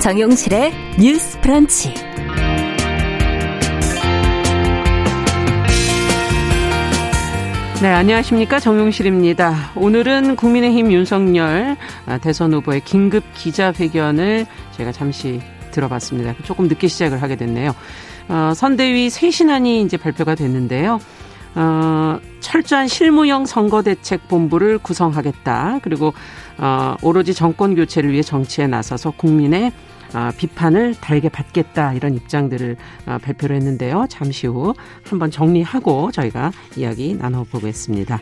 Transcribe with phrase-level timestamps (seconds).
[0.00, 1.92] 정용실의 뉴스 프런치.
[7.82, 8.58] 네, 안녕하십니까.
[8.60, 9.72] 정용실입니다.
[9.76, 11.76] 오늘은 국민의힘 윤석열
[12.06, 16.34] 아, 대선 후보의 긴급 기자회견을 제가 잠시 들어봤습니다.
[16.44, 17.74] 조금 늦게 시작을 하게 됐네요.
[18.28, 20.98] 어, 선대위 쇄신안이 이제 발표가 됐는데요.
[21.56, 25.80] 어, 철저한 실무형 선거대책본부를 구성하겠다.
[25.82, 26.14] 그리고
[26.56, 29.89] 어, 오로지 정권 교체를 위해 정치에 나서서 국민의 어,
[30.36, 34.06] 비판을 달게 받겠다 이런 입장들을 어, 발표를 했는데요.
[34.08, 34.74] 잠시 후
[35.04, 38.20] 한번 정리하고 저희가 이야기 나눠보겠습니다.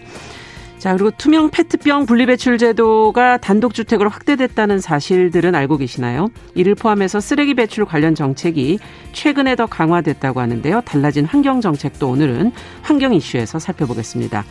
[0.78, 6.28] 자, 그리고 투명 페트병 분리배출 제도가 단독주택으로 확대됐다는 사실들은 알고 계시나요?
[6.54, 8.78] 이를 포함해서 쓰레기 배출 관련 정책이
[9.12, 10.82] 최근에 더 강화됐다고 하는데요.
[10.82, 12.52] 달라진 환경 정책도 오늘은
[12.82, 14.44] 환경 이슈에서 살펴보겠습니다.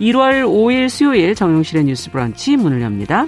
[0.00, 3.26] 1월 5일 수요일 정용실의 뉴스 브런치 문을 엽니다.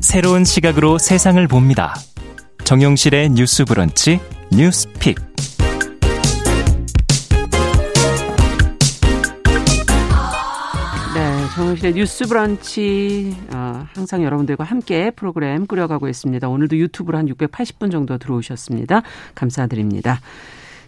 [0.00, 1.94] 새로운 시각으로 세상을 봅니다.
[2.64, 4.18] 정용실의 뉴스 브런치
[4.50, 5.16] 뉴스픽.
[11.14, 16.48] 네, 정용실의 뉴스 브런치 어, 항상 여러분들과 함께 프로그램 꾸려가고 있습니다.
[16.48, 19.02] 오늘도 유튜브로 한 680분 정도 들어오셨습니다.
[19.36, 20.20] 감사드립니다.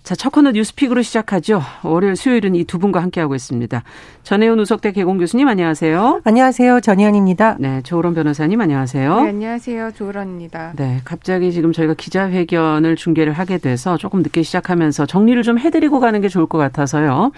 [0.03, 1.62] 자, 첫 코너 뉴스픽으로 시작하죠.
[1.84, 3.83] 월요일, 수요일은 이 두 분과 함께하고 있습니다.
[4.23, 6.23] 전혜원 우석대 개공 교수님 안녕하세요.
[6.25, 6.81] 안녕하세요.
[6.81, 7.56] 전혜원입니다.
[7.61, 9.21] 네, 조으론 변호사님 안녕하세요.
[9.23, 9.91] 네, 안녕하세요.
[9.93, 10.73] 조으론입니다.
[10.77, 16.21] 네, 갑자기 지금 저희가 기자회견을 중계를 하게 돼서 조금 늦게 시작하면서 정리를 좀 해드리고 가는
[16.21, 17.31] 게 좋을 것 같아서요.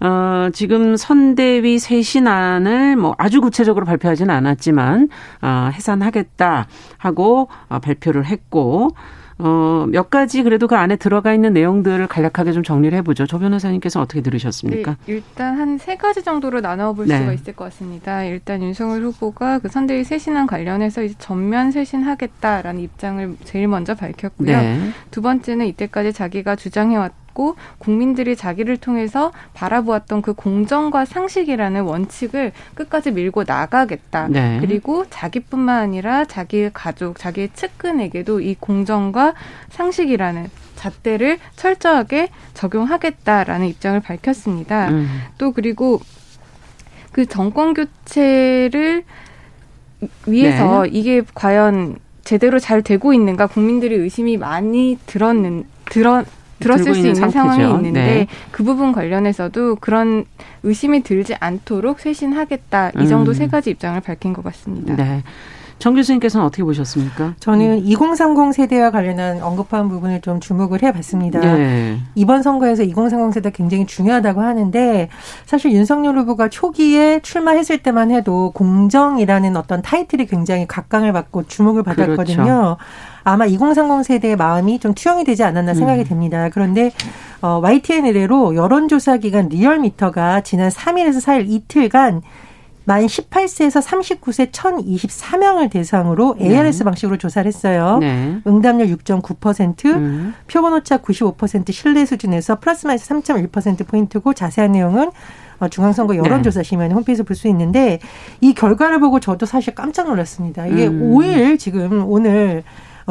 [0.00, 5.08] 어, 지금 선대위 쇄신안을 뭐 아주 구체적으로 발표하지는 않았지만,
[5.42, 6.66] 어, 해산하겠다
[6.98, 8.90] 하고 어, 발표를 했고,
[9.38, 13.26] 어, 몇 가지 그래도 그 안에 들어가 있는 내용들을 간략하게 좀 정리를 해보죠.
[13.26, 14.96] 조 변호사님께서 어떻게 들으셨습니까?
[15.06, 17.18] 네, 일단 한 세 가지 정도로 나눠볼 네.
[17.18, 18.22] 수가 있을 것 같습니다.
[18.24, 24.56] 일단 윤석열 후보가 그 선대위 쇄신안 관련해서 이제 전면 쇄신하겠다라는 입장을 제일 먼저 밝혔고요.
[24.56, 24.90] 네.
[25.10, 33.10] 두 번째는 이때까지 자기가 주장해왔 있고 국민들이 자기를 통해서 바라보았던 그 공정과 상식이라는 원칙을 끝까지
[33.10, 34.28] 밀고 나가겠다.
[34.28, 34.58] 네.
[34.60, 39.34] 그리고 자기뿐만 아니라 자기의 가족, 자기의 측근에게도 이 공정과
[39.70, 44.88] 상식이라는 잣대를 철저하게 적용하겠다라는 입장을 밝혔습니다.
[44.88, 45.08] 음.
[45.36, 46.00] 또 그리고
[47.12, 49.04] 그 정권 교체를
[50.26, 50.90] 위해서 네.
[50.92, 56.26] 이게 과연 제대로 잘 되고 있는가 국민들이 의심이 많이 들었는 들었
[56.60, 57.38] 들었을 수 있는 상태죠.
[57.38, 58.26] 상황이 있는데 네.
[58.50, 60.24] 그 부분 관련해서도 그런
[60.62, 63.34] 의심이 들지 않도록 쇄신하겠다 이 정도 음.
[63.34, 64.94] 세 가지 입장을 밝힌 것 같습니다.
[64.96, 65.22] 네.
[65.84, 67.34] 정 교수님께서는 어떻게 보셨습니까?
[67.40, 67.82] 저는 음.
[67.84, 71.40] 2030 세대와 관련한 언급한 부분을 좀 주목을 해봤습니다.
[71.40, 71.98] 네.
[72.14, 75.10] 이번 선거에서 2030 세대 굉장히 중요하다고 하는데
[75.44, 82.44] 사실 윤석열 후보가 초기에 출마했을 때만 해도 공정이라는 어떤 타이틀이 굉장히 각광을 받고 주목을 받았거든요.
[82.44, 82.76] 그렇죠.
[83.22, 86.08] 아마 2030 세대의 마음이 좀 투영이 되지 않았나 생각이 음.
[86.08, 86.48] 됩니다.
[86.48, 86.92] 그런데
[87.42, 92.22] 어, YTN 의뢰로 여론조사 기관 리얼미터가 지난 3일에서 4일 이틀간
[92.86, 96.84] 만 18세에서 39세 1,024명을 대상으로 ARS 네.
[96.84, 97.98] 방식으로 조사를 했어요.
[98.00, 98.38] 네.
[98.46, 100.34] 응답률 6.9%, 음.
[100.48, 105.10] 표본오차 95% 신뢰 수준에서 플러스 마이너스 3.1% 포인트고 자세한 내용은
[105.60, 106.94] 어, 중앙선거 여론조사 시면 네.
[106.94, 107.98] 홈페이지에서 볼 수 있는데
[108.40, 110.66] 이 결과를 보고 저도 사실 깜짝 놀랐습니다.
[110.66, 111.12] 이게 음.
[111.14, 112.64] 5일 지금 오늘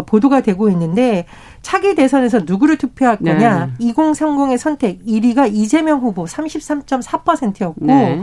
[0.07, 1.25] 보도가 되고 있는데
[1.62, 3.91] 차기 대선에서 누구를 투표할 거냐 네.
[3.91, 8.19] 2030의 선택 1위가 이재명 후보 33.4%였고 네.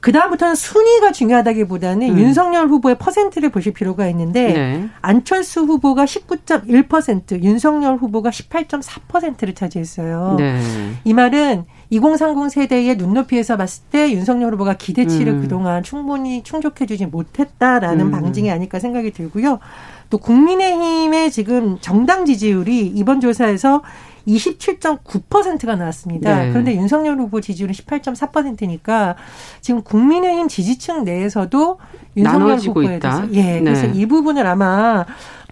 [0.00, 2.18] 그 다음부터는 순위가 중요하다기보다는 음.
[2.18, 4.88] 윤석열 후보의 퍼센트를 보실 필요가 있는데 네.
[5.02, 10.36] 안철수 후보가 19.1%, 윤석열 후보가 18.4%를 차지했어요.
[10.38, 10.58] 네.
[11.04, 15.40] 이 말은 2030 세대의 눈높이에서 봤을 때 윤석열 후보가 기대치를 음.
[15.42, 18.10] 그동안 충분히 충족해주지 못했다라는 음.
[18.10, 19.58] 방증이 아닐까 생각이 들고요.
[20.08, 23.82] 또 국민의힘의 지금 정당 지지율이 이번 조사에서
[24.26, 26.38] 27.9%가 나왔습니다.
[26.38, 26.48] 네.
[26.50, 29.16] 그런데 윤석열 후보 지지율은 18.4%니까
[29.60, 31.78] 지금 국민의힘 지지층 내에서도
[32.16, 33.92] 윤석열 후보에 대해서 예, 그래서 네.
[33.94, 35.04] 이 부분을 아마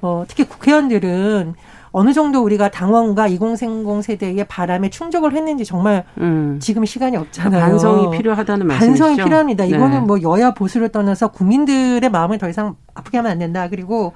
[0.02, 1.54] 어 특히 국회의원들은
[1.90, 6.58] 어느 정도 우리가 당원과 2030 세대의 바람에 충족을 했는지 정말 음.
[6.60, 7.60] 지금 시간이 없잖아요.
[7.60, 9.04] 반성이 필요하다는 말씀이시죠?
[9.04, 9.64] 반성이 필요합니다.
[9.64, 10.00] 이거는 네.
[10.00, 13.68] 뭐 여야 보수를 떠나서 국민들의 마음을 더 이상 아프게 하면 안 된다.
[13.68, 14.12] 그리고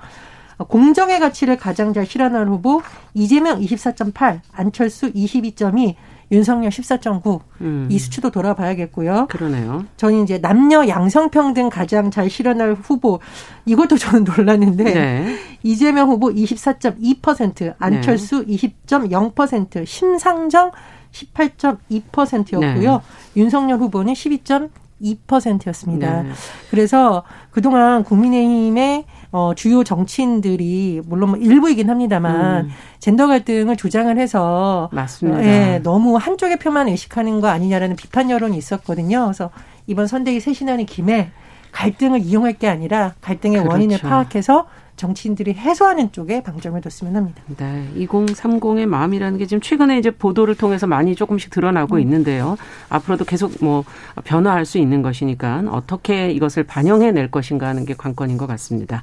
[0.69, 2.83] 공정의 가치를 가장 잘 실현하는 후보
[3.15, 5.95] 이재명 24.8, 안철수 22.2,
[6.33, 7.41] 윤석열 14.9.
[7.61, 7.87] 음.
[7.91, 9.27] 이 수치도 돌아봐야겠고요.
[9.29, 9.85] 그러네요.
[9.99, 13.21] 저는 이제 남녀 양성평등 가장 잘 실현할 후보
[13.67, 15.37] 이것도 저는 놀랐는데 네.
[15.63, 18.57] 이재명 후보 24.2%, 안철수 네.
[18.57, 20.73] 20.0%, 심상정
[21.13, 22.93] 18.2%였고요.
[22.93, 23.01] 네.
[23.37, 26.23] 윤석열 후보는 12.2%였습니다.
[26.23, 26.31] 네.
[26.71, 32.71] 그래서 그동안 국민의힘의 어, 주요 정치인들이 물론 뭐 일부이긴 합니다만 음.
[33.01, 35.43] 젠더 갈등을 조장을 해서 맞습니다.
[35.45, 39.25] 예, 너무 한쪽의 표만 의식하는 거 아니냐라는 비판 여론이 있었거든요.
[39.25, 39.51] 그래서
[39.87, 41.31] 이번 선대위 쇄신하는 김에
[41.73, 43.73] 갈등을 이용할 게 아니라 갈등의 그렇죠.
[43.73, 47.43] 원인을 파악해서 정치인들이 해소하는 쪽에 방점을 뒀으면 합니다.
[47.57, 47.89] 네.
[47.97, 52.01] 2030의 마음이라는 게 지금 최근에 이제 보도를 통해서 많이 조금씩 드러나고 음.
[52.01, 52.57] 있는데요.
[52.89, 53.85] 앞으로도 계속 뭐
[54.25, 59.03] 변화할 수 있는 것이니까 어떻게 이것을 반영해 낼 것인가 하는 게 관건인 것 같습니다.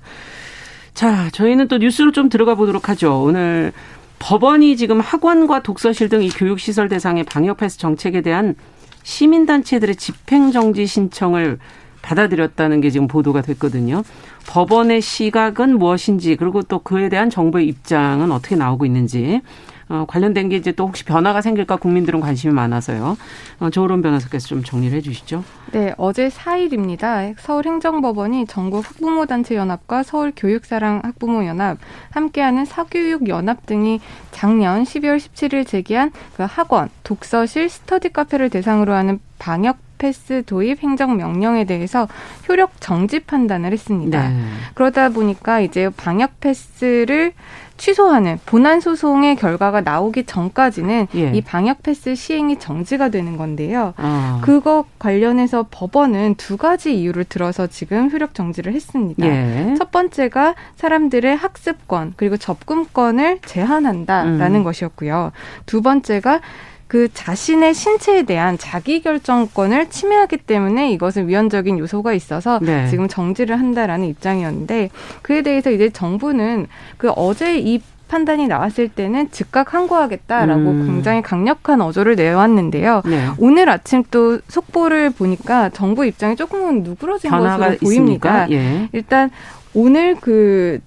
[0.94, 3.22] 자, 저희는 또 뉴스로 좀 들어가 보도록 하죠.
[3.24, 3.72] 오늘
[4.20, 8.56] 법원이 지금 학원과 독서실 등 이 교육시설 대상의 방역 패스 정책에 대한
[9.04, 11.58] 시민단체들의 집행정지 신청을
[12.02, 14.04] 받아들였다는 게 지금 보도가 됐거든요.
[14.48, 19.42] 법원의 시각은 무엇인지 그리고 또 그에 대한 정부의 입장은 어떻게 나오고 있는지
[19.90, 23.18] 어, 관련된 게 이제 또 혹시 변화가 생길까 국민들은 관심이 많아서요.
[23.60, 25.44] 어, 조론 변호사께서 좀 정리를 해 주시죠.
[25.72, 27.34] 네, 어제 4일입니다.
[27.40, 31.80] 서울행정법원이 전국 학부모단체 연합과 서울교육사랑 학부모 연합,
[32.12, 34.00] 함께하는 사교육 연합 등이
[34.32, 41.18] 작년 12월 17일 제기한 그 학원, 독서실, 스터디 카페를 대상으로 하는 방역 패스 도입 행정
[41.18, 42.08] 명령에 대해서
[42.48, 44.30] 효력 정지 판단을 했습니다.
[44.30, 44.44] 네.
[44.74, 47.34] 그러다 보니까 이제 방역 패스를
[47.80, 51.32] 취소하는 본안 소송의 결과가 나오기 전까지는 예.
[51.32, 53.94] 이 방역 패스 시행이 정지가 되는 건데요.
[53.96, 54.42] 아.
[54.44, 59.26] 그거 관련해서 법원은 두 가지 이유를 들어서 지금 효력 정지를 했습니다.
[59.26, 59.76] 예.
[59.78, 64.64] 첫 번째가 사람들의 학습권 그리고 접근권을 제한한다라는 음.
[64.64, 65.32] 것이었고요.
[65.66, 66.42] 두 번째가
[66.90, 72.88] 그 자신의 신체에 대한 자기 결정권을 침해하기 때문에 이것은 위헌적인 요소가 있어서 네.
[72.88, 74.90] 지금 정지를 한다라는 입장이었는데
[75.22, 76.66] 그에 대해서 이제 정부는
[76.98, 80.86] 그 어제 이 판단이 나왔을 때는 즉각 항고하겠다라고 음.
[80.88, 83.04] 굉장히 강력한 어조를 내왔는데요.
[83.06, 83.28] 네.
[83.38, 88.50] 오늘 아침 또 속보를 보니까 정부 입장이 조금은 누그러진 것으로 보입니다.
[88.50, 88.90] 예.
[88.94, 89.30] 일단
[89.76, 90.80] 오늘 그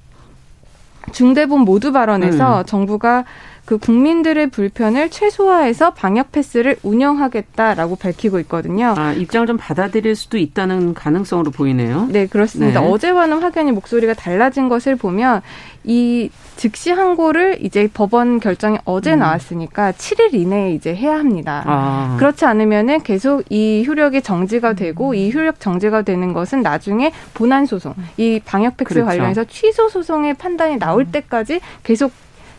[1.13, 2.65] 중대본 모두 발언에서 음.
[2.67, 3.25] 정부가
[3.65, 8.95] 그 국민들의 불편을 최소화해서 방역 패스를 운영하겠다라고 밝히고 있거든요.
[8.97, 12.09] 아, 입장을 좀 받아들일 수도 있다는 가능성으로 보이네요.
[12.11, 12.81] 네, 그렇습니다.
[12.81, 12.87] 네.
[12.87, 15.43] 어제와는 확연히 목소리가 달라진 것을 보면
[15.85, 19.21] 이 즉시 항고를 이제 법원 결정이 어제 음.
[19.21, 21.63] 나왔으니까 7일 이내에 이제 해야 합니다.
[21.67, 22.17] 아.
[22.19, 27.95] 그렇지 않으면은 계속 이 효력이 정지가 되고 이 효력 정지가 되는 것은 나중에 본안 소송,
[28.17, 29.07] 이 방역 패스 그렇죠.
[29.07, 32.13] 관련해서 취소 소송의 판단이 나올 때까지 계속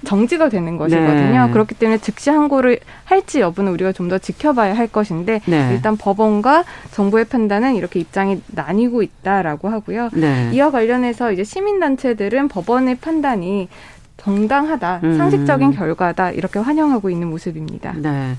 [0.06, 1.46] 정지가 되는 것이거든요.
[1.48, 1.52] 네.
[1.52, 5.70] 그렇기 때문에 즉시 항고를 할지 여부는 우리가 좀 더 지켜봐야 할 것인데 네.
[5.74, 10.10] 일단 법원과 정부의 판단은 이렇게 입장이 나뉘고 있다라고 하고요.
[10.14, 10.50] 네.
[10.54, 13.70] 이와 관련해서 이제 시민단체들은 법원의 판단이
[14.18, 15.18] 정당하다, 음.
[15.18, 17.94] 상식적인 결과다 이렇게 환영하고 있는 모습입니다.
[17.98, 18.36] 네.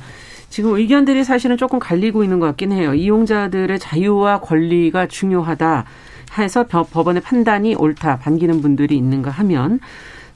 [0.50, 2.94] 지금 의견들이 사실은 조금 갈리고 있는 것 같긴 해요.
[2.94, 5.84] 이용자들의 자유와 권리가 중요하다
[6.38, 9.80] 해서 법원의 판단이 옳다 반기는 분들이 있는가 하면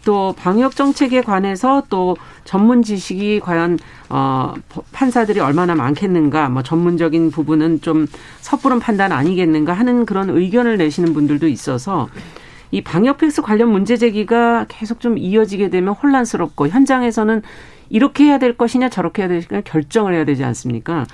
[0.04, 3.78] 또 방역 정책에 관해서 또 전문 지식이 과연
[4.08, 4.54] 어
[4.92, 8.06] 판사들이 얼마나 많겠는가 뭐 전문적인 부분은 좀
[8.40, 12.08] 섣부른 판단 아니겠는가 하는 그런 의견을 내시는 분들도 있어서
[12.70, 17.42] 이 방역 팩스 관련 문제 제기가 계속 좀 이어지게 되면 혼란스럽고 현장에서는
[17.90, 21.06] 이렇게 해야 될 것이냐 저렇게 해야 될 것이냐 결정을 해야 되지 않습니까?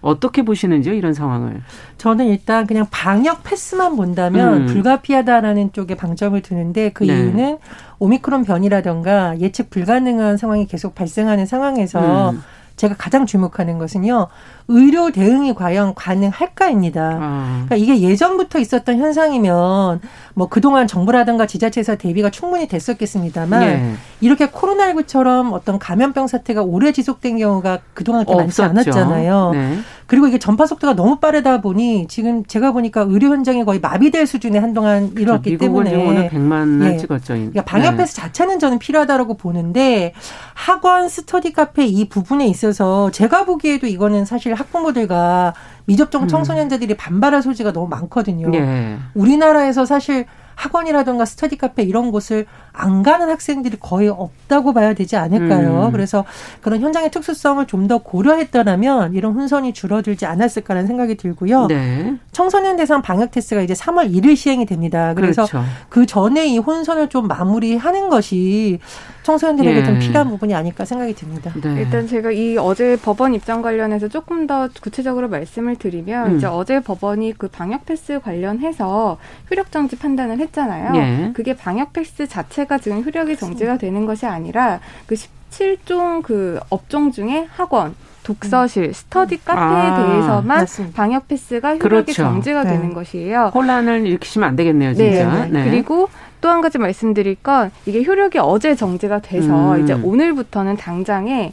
[0.00, 1.62] 어떻게 보시는지요, 이런 상황을?
[1.98, 4.66] 저는 일단 그냥 방역 패스만 본다면 음.
[4.66, 7.14] 불가피하다라는 쪽에 방점을 두는데 그 네.
[7.14, 7.58] 이유는
[7.98, 12.42] 오미크론 변이라던가 예측 불가능한 상황이 계속 발생하는 상황에서 음.
[12.76, 14.28] 제가 가장 주목하는 것은요.
[14.70, 17.18] 의료 대응이 과연 가능할까입니다.
[17.20, 17.64] 아.
[17.66, 20.00] 그러니까 이게 예전부터 있었던 현상이면
[20.34, 23.92] 뭐 그동안 정부라든가 지자체에서 대비가 충분히 됐었겠습니다만 예.
[24.20, 29.50] 이렇게 코로나19처럼 어떤 감염병 사태가 오래 지속된 경우가 그동안 그렇게 많지 않았잖아요.
[29.52, 29.78] 네.
[30.06, 34.58] 그리고 이게 전파 속도가 너무 빠르다 보니 지금 제가 보니까 의료 현장이 거의 마비될 수준에
[34.58, 36.96] 한동안 일어났기 때문에 오늘 100만 예.
[36.96, 37.34] 찍었죠.
[37.34, 38.22] 그러니까 방역 패스 네.
[38.22, 40.12] 자체는 저는 필요하다고 보는데
[40.54, 45.54] 학원 스터디 카페 이 부분에 있어서 제가 보기에도 이거는 사실 학부모들과
[45.86, 46.28] 미접종 음.
[46.28, 48.50] 청소년자들이 반발할 소지가 너무 많거든요.
[48.54, 48.96] 예.
[49.14, 50.26] 우리나라에서 사실
[50.60, 55.86] 학원이라든가 스터디 카페 이런 곳을 안 가는 학생들이 거의 없다고 봐야 되지 않을까요?
[55.86, 55.92] 음.
[55.92, 56.24] 그래서
[56.60, 61.66] 그런 현장의 특수성을 좀 더 고려했더라면 이런 혼선이 줄어들지 않았을까라는 생각이 들고요.
[61.66, 62.14] 네.
[62.30, 65.12] 청소년 대상 방역 테스트가 이제 3월 1일 시행이 됩니다.
[65.14, 65.66] 그래서 그렇죠.
[65.88, 68.78] 그 전에 이 혼선을 좀 마무리하는 것이
[69.22, 69.84] 청소년들에게 예.
[69.84, 71.52] 좀 필요한 부분이 아닐까 생각이 듭니다.
[71.62, 71.80] 네.
[71.80, 76.36] 일단 제가 이 어제 법원 입장 관련해서 조금 더 구체적으로 말씀을 드리면 음.
[76.36, 79.18] 이제 어제 법원이 그 방역 패스 관련해서
[79.50, 80.92] 효력 정지 판단을 했 잖아요.
[80.94, 81.32] 예.
[81.34, 87.10] 그게 방역 패스 자체 자체가 지금 효력이 정지가 되는 것이 아니라 그 17종 그 업종
[87.10, 89.38] 중에 학원, 독서실, 스터디 음.
[89.44, 90.96] 카페에 아, 대해서만 맞습니다.
[90.96, 92.12] 방역 패스가 효력이 그렇죠.
[92.12, 92.70] 정지가 네.
[92.70, 93.52] 되는 것이에요.
[93.54, 95.46] 혼란을 일으키시면 안 되겠네요, 진짜.
[95.46, 95.48] 네.
[95.50, 95.70] 네.
[95.70, 96.08] 그리고
[96.40, 99.82] 또한 가지 말씀드릴 건 이게 효력이 어제 정지가 돼서 음.
[99.82, 101.52] 이제 오늘부터는 당장에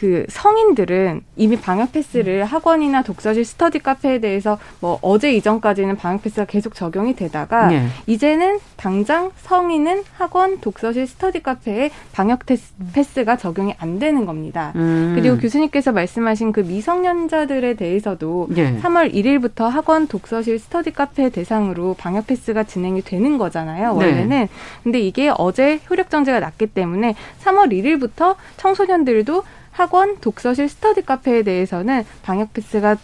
[0.00, 6.46] 그 성인들은 이미 방역 패스를 학원이나 독서실 스터디 카페에 대해서 뭐 어제 이전까지는 방역 패스가
[6.46, 7.86] 계속 적용이 되다가 네.
[8.06, 12.46] 이제는 당장 성인은 학원, 독서실 스터디 카페에 방역
[12.94, 14.72] 패스가 적용이 안 되는 겁니다.
[14.76, 15.12] 음.
[15.14, 18.80] 그리고 교수님께서 말씀하신 그 미성년자들에 대해서도 네.
[18.80, 23.92] 3월 1일부터 학원, 독서실 스터디 카페 대상으로 방역 패스가 진행이 되는 거잖아요.
[23.98, 24.06] 네.
[24.06, 24.28] 원래는.
[24.30, 24.48] 네.
[24.82, 27.14] 근데 이게 어제 효력 정지가 났기 때문에
[27.44, 32.96] 3월 1일부터 청소년들도 학원, 독서실, 스터디 카페에 대해서는 방역 패스가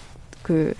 [0.42, 0.74] 그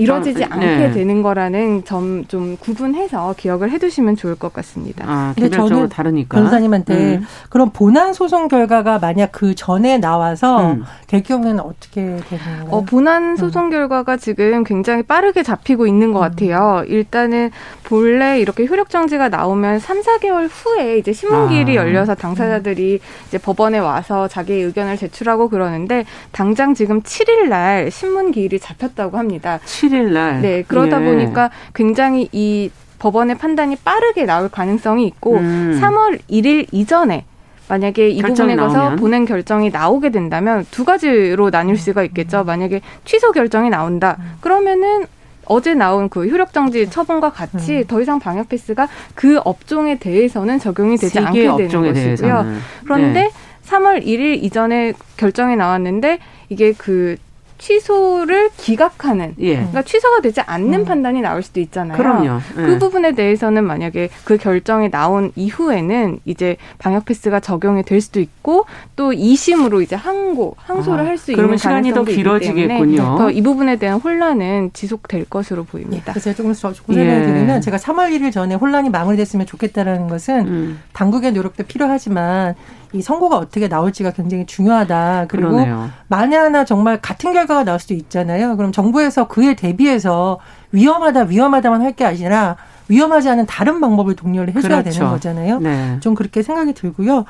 [0.00, 0.90] 이루어지지 않게 네.
[0.92, 5.04] 되는 거라는 점 좀 구분해서 기억을 해두시면 좋을 것 같습니다.
[5.08, 6.36] 아, 근데 저는 다르니까.
[6.36, 7.26] 변호사님한테 음.
[7.48, 10.84] 그럼 본안 소송 결과가 만약 그 전에 나와서 음.
[11.08, 12.68] 될 경우에는 어떻게 되는 거예요?
[12.70, 13.36] 어, 본안 음.
[13.36, 13.70] 소송 음.
[13.70, 16.22] 결과가 지금 굉장히 빠르게 잡히고 있는 것 음.
[16.22, 16.84] 같아요.
[16.86, 17.50] 일단은
[17.82, 21.82] 본래 이렇게 효력 정지가 나오면 3, 4개월 후에 이제 신문기일이 아.
[21.82, 29.18] 열려서 당사자들이 이제 법원에 와서 자기의 의견을 제출하고 그러는데 당장 지금 7일 날 신문기일이 잡혔다고
[29.18, 29.58] 합니다.
[29.64, 30.42] 7일 날.
[30.42, 31.04] 네, 그러다 예.
[31.04, 35.78] 보니까 굉장히 이 법원의 판단이 빠르게 나올 가능성이 있고 음.
[35.80, 37.24] 3월 1일 이전에
[37.68, 42.44] 만약에 이 부분에 가서 보낸 결정이 나오게 된다면 두 가지로 나뉠 수가 있겠죠.
[42.44, 44.18] 만약에 취소 결정이 나온다.
[44.40, 45.06] 그러면은
[45.46, 47.84] 어제 나온 그 효력정지 처분과 같이 음.
[47.86, 51.92] 더 이상 방역 패스가 그 업종에 대해서는 적용이 되지 않게 되는 것이고요.
[51.92, 52.58] 대해서는.
[52.84, 53.30] 그런데 네.
[53.66, 56.18] 3월 1일 이전에 결정이 나왔는데
[56.48, 57.16] 이게 그
[57.60, 59.56] 취소를 기각하는 예.
[59.56, 60.84] 그러니까 취소가 되지 않는 음.
[60.84, 61.96] 판단이 나올 수도 있잖아요.
[61.96, 62.40] 그럼요.
[62.54, 62.66] 그 예.
[62.66, 68.64] 그 부분에 대해서는 만약에 그 결정이 나온 이후에는 이제 방역 패스가 적용이 될 수도 있고
[68.96, 73.16] 또 2심으로 이제 항고 항소를 아, 할수 있는 시간이 더 길어지겠군요.
[73.18, 76.04] 더이 부분에 대한 혼란은 지속될 것으로 보입니다.
[76.08, 76.12] 예.
[76.12, 77.26] 그래서 조금 더 고생을 예.
[77.26, 80.80] 드리면 제가 3월 1일 전에 혼란이 마무리됐으면 좋겠다라는 것은 음.
[80.94, 82.54] 당국의 노력도 필요하지만
[82.92, 85.26] 이 선고가 어떻게 나올지가 굉장히 중요하다.
[85.28, 85.90] 그리고 그러네요.
[86.08, 88.56] 만에 하나 정말 같은 결과가 나올 수도 있잖아요.
[88.56, 90.38] 그럼 정부에서 그에 대비해서
[90.72, 92.56] 위험하다 위험하다만 할 게 아니라
[92.88, 94.98] 위험하지 않은 다른 방법을 독려를 해줘야 그렇죠.
[94.98, 95.58] 되는 거잖아요.
[95.60, 95.96] 네.
[96.00, 97.24] 좀 그렇게 생각이 들고요.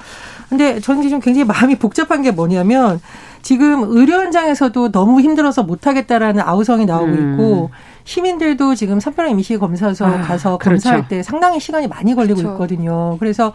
[0.49, 2.99] 근데 저는 지금 굉장히 마음이 복잡한 게 뭐냐면
[3.43, 7.33] 지금 의료 현장에서도 너무 힘들어서 못하겠다라는 아우성이 나오고 음.
[7.35, 7.71] 있고
[8.05, 10.83] 시민들도 지금 산편화 임시 검사소 아, 가서 그렇죠.
[10.83, 12.53] 검사할 때 상당히 시간이 많이 걸리고 그렇죠.
[12.55, 13.17] 있거든요.
[13.19, 13.53] 그래서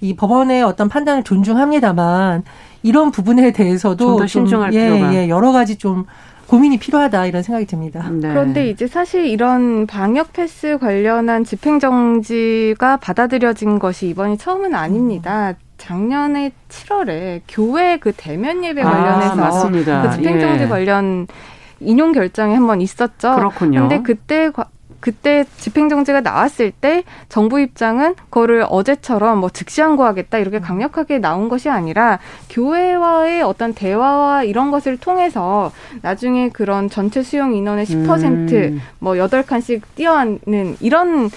[0.00, 2.44] 이 법원의 어떤 판단을 존중합니다만
[2.82, 6.04] 이런 부분에 대해서도 좀더 신중할 좀, 예, 필요가 예, 여러 가지 좀
[6.46, 8.08] 고민이 필요하다 이런 생각이 듭니다.
[8.10, 8.28] 네.
[8.28, 15.54] 그런데 이제 사실 이런 방역 패스 관련한 집행 정지가 받아들여진 것이 이번이 처음은 아닙니다.
[15.78, 20.68] 작년에 7월에 교회 그 대면 예배 아, 관련해서 아, 그 집행 정지 예.
[20.68, 21.26] 관련
[21.86, 23.36] 인용 결정이 한번 있었죠.
[23.36, 23.88] 그렇군요.
[23.88, 24.50] 근데 그때
[25.04, 30.62] 그때 집행정지가 나왔을 때 정부 입장은 그거를 어제처럼 뭐 즉시 항고하겠다 이렇게 음.
[30.62, 37.84] 강력하게 나온 것이 아니라 교회와의 어떤 대화와 이런 것을 통해서 나중에 그런 전체 수용 인원의
[37.84, 39.18] 10%뭐 음.
[39.18, 41.28] 8칸씩 띄어앉는 이런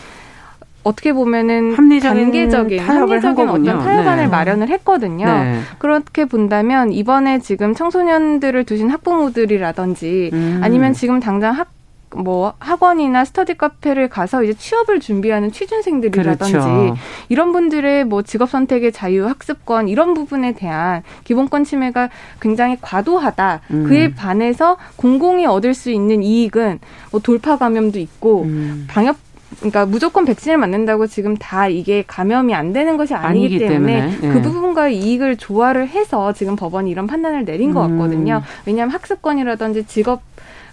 [0.88, 4.28] 어떻게 보면은 합리적인 단계적인 합리적인 어떤 타협안을 네.
[4.28, 5.26] 마련을 했거든요.
[5.26, 5.60] 네.
[5.78, 10.62] 그렇게 본다면 이번에 지금 청소년들을 두신 학부모들이라든지 음.
[10.64, 11.78] 아니면 지금 당장 학
[12.16, 16.96] 뭐 학원이나 스터디 카페를 가서 이제 취업을 준비하는 취준생들이라든지 그렇죠.
[17.30, 23.62] 이런 분들의 뭐 직업 선택의 자유, 학습권 이런 부분에 대한 기본권 침해가 굉장히 과도하다.
[23.72, 23.84] 음.
[23.88, 26.80] 그에 반해서 공공이 얻을 수 있는 이익은
[27.12, 28.86] 뭐 돌파 감염도 있고 음.
[28.90, 29.18] 방역
[29.58, 34.40] 그러니까 무조건 백신을 맞는다고 지금 다 이게 감염이 안 되는 것이 아니기, 때문에, 때문에, 그
[34.40, 34.42] 예.
[34.42, 37.98] 부분과 이익을 조화를 해서 지금 법원이 이런 판단을 내린 것 음.
[37.98, 38.44] 같거든요.
[38.66, 40.22] 왜냐하면 학습권이라든지 직업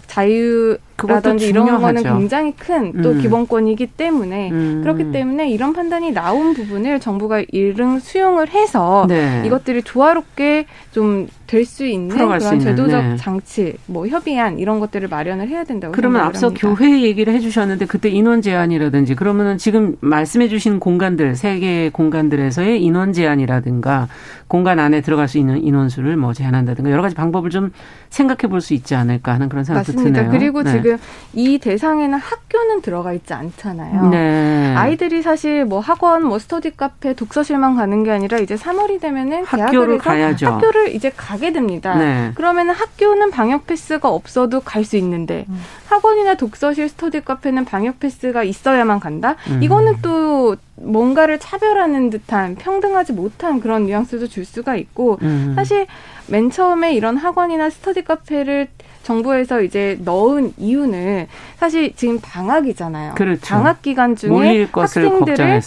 [0.07, 3.21] 자유 라든지 이런 거는 굉장히 큰또 음.
[3.21, 4.81] 기본권이기 때문에 음.
[4.83, 9.43] 그렇기 때문에 이런 판단이 나온 부분을 정부가 일응 수용을 해서 네.
[9.47, 13.17] 이것들이 조화롭게 좀 될 수 있는 그런 수 있는, 제도적 네.
[13.17, 16.69] 장치, 뭐 협의안 이런 것들을 마련을 해야 된다고 그러면 앞서 합니다.
[16.75, 24.09] 교회 얘기를 해주셨는데 그때 인원 제한이라든지 그러면은 지금 말씀해주신 공간들 세개 공간들에서의 인원 제한이라든가
[24.49, 27.71] 공간 안에 들어갈 수 있는 인원수를 뭐 제한한다든가 여러 가지 방법을 좀
[28.11, 30.23] 생각해 볼 수 있지 않을까 하는 그런 생각도 맞습니다.
[30.23, 30.39] 드네요.
[30.39, 30.73] 그리고 네.
[30.73, 30.94] 지금
[31.35, 34.09] 이 대상에는 학교는 들어가 있지 않잖아요.
[34.09, 34.75] 네.
[34.77, 39.99] 아이들이 사실 뭐 학원, 뭐 스터디 카페, 독서실만 가는 게 아니라 이제 3월이 되면은 학교를
[39.99, 40.47] 가야죠.
[40.47, 41.97] 학교를 이제 가 가게 됩니다.
[41.97, 42.31] 네.
[42.37, 45.61] 그러면 학교는 방역 패스가 없어도 갈 수 있는데 음.
[45.89, 49.37] 학원이나 독서실 스터디 카페는 방역 패스가 있어야만 간다.
[49.49, 49.63] 음.
[49.63, 55.55] 이거는 또 뭔가를 차별하는 듯한 평등하지 못한 그런 뉘앙스도 줄 수가 있고 음.
[55.57, 55.87] 사실
[56.27, 58.69] 맨 처음에 이런 학원이나 스터디 카페를
[59.05, 63.15] 정부에서 이제 넣은 이유는 사실 지금 방학이잖아요.
[63.15, 63.41] 그렇죠.
[63.43, 65.61] 방학 기간 중에 학생들을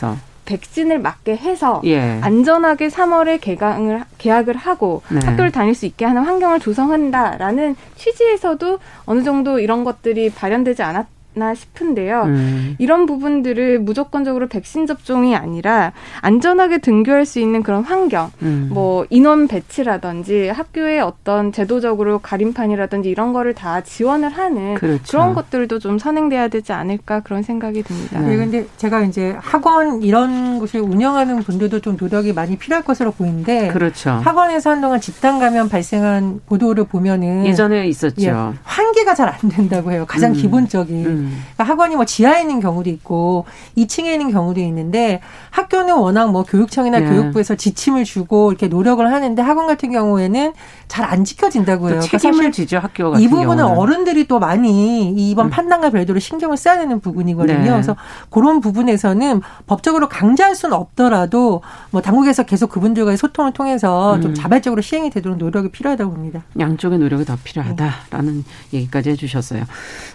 [0.46, 2.20] 백신을 맞게 해서 예.
[2.22, 5.20] 안전하게 3월에 개강을 계약을 하고 네.
[5.24, 11.54] 학교를 다닐 수 있게 하는 환경을 조성한다라는 취지에서도 어느 정도 이런 것들이 발현되지 않았 나
[11.54, 12.24] 싶은데요.
[12.24, 12.76] 음.
[12.80, 18.70] 이런 부분들을 무조건적으로 백신 접종이 아니라 안전하게 등교할 수 있는 그런 환경, 음.
[18.72, 25.04] 뭐 인원 배치라든지 학교의 어떤 제도적으로 가림판이라든지 이런 거를 다 지원을 하는 그렇죠.
[25.10, 28.20] 그런 것들도 좀 선행돼야 되지 않을까 그런 생각이 듭니다.
[28.20, 28.36] 네.
[28.36, 34.10] 근데 제가 이제 학원 이런 곳을 운영하는 분들도 좀 노력이 많이 필요할 것으로 보이는데 그렇죠.
[34.10, 38.26] 학원에서 한동안 집단 감염 발생한 보도를 보면은 예전에 있었죠.
[38.26, 40.06] 예, 환기가 잘 안 된다고 해요.
[40.08, 40.36] 가장 음.
[40.36, 41.27] 기본적인.
[41.28, 41.44] 음.
[41.56, 43.46] 그러니까 학원이 뭐 지하에 있는 경우도 있고
[43.78, 47.06] 2층에 있는 경우도 있는데 학교는 워낙 뭐 교육청이나 예.
[47.06, 50.54] 교육부에서 지침을 주고 이렇게 노력을 하는데 학원 같은 경우에는
[50.88, 52.00] 잘 안 지켜진다고 해요.
[52.00, 53.78] 그러니까 책임을 지죠 학교 같은 이 부분은 경우는.
[53.78, 55.50] 어른들이 또 많이 이번 음.
[55.50, 57.60] 판단과 별도로 신경을 써야 되는 부분이거든요.
[57.60, 57.70] 네.
[57.70, 57.96] 그래서
[58.30, 64.22] 그런 부분에서는 법적으로 강제할 수는 없더라도 뭐 당국에서 계속 그분들과의 소통을 통해서 음.
[64.22, 66.44] 좀 자발적으로 시행이 되도록 노력이 필요하다고 봅니다.
[66.60, 68.78] 양쪽의 노력이 더 필요하다라는 네.
[68.78, 69.64] 얘기까지 해주셨어요.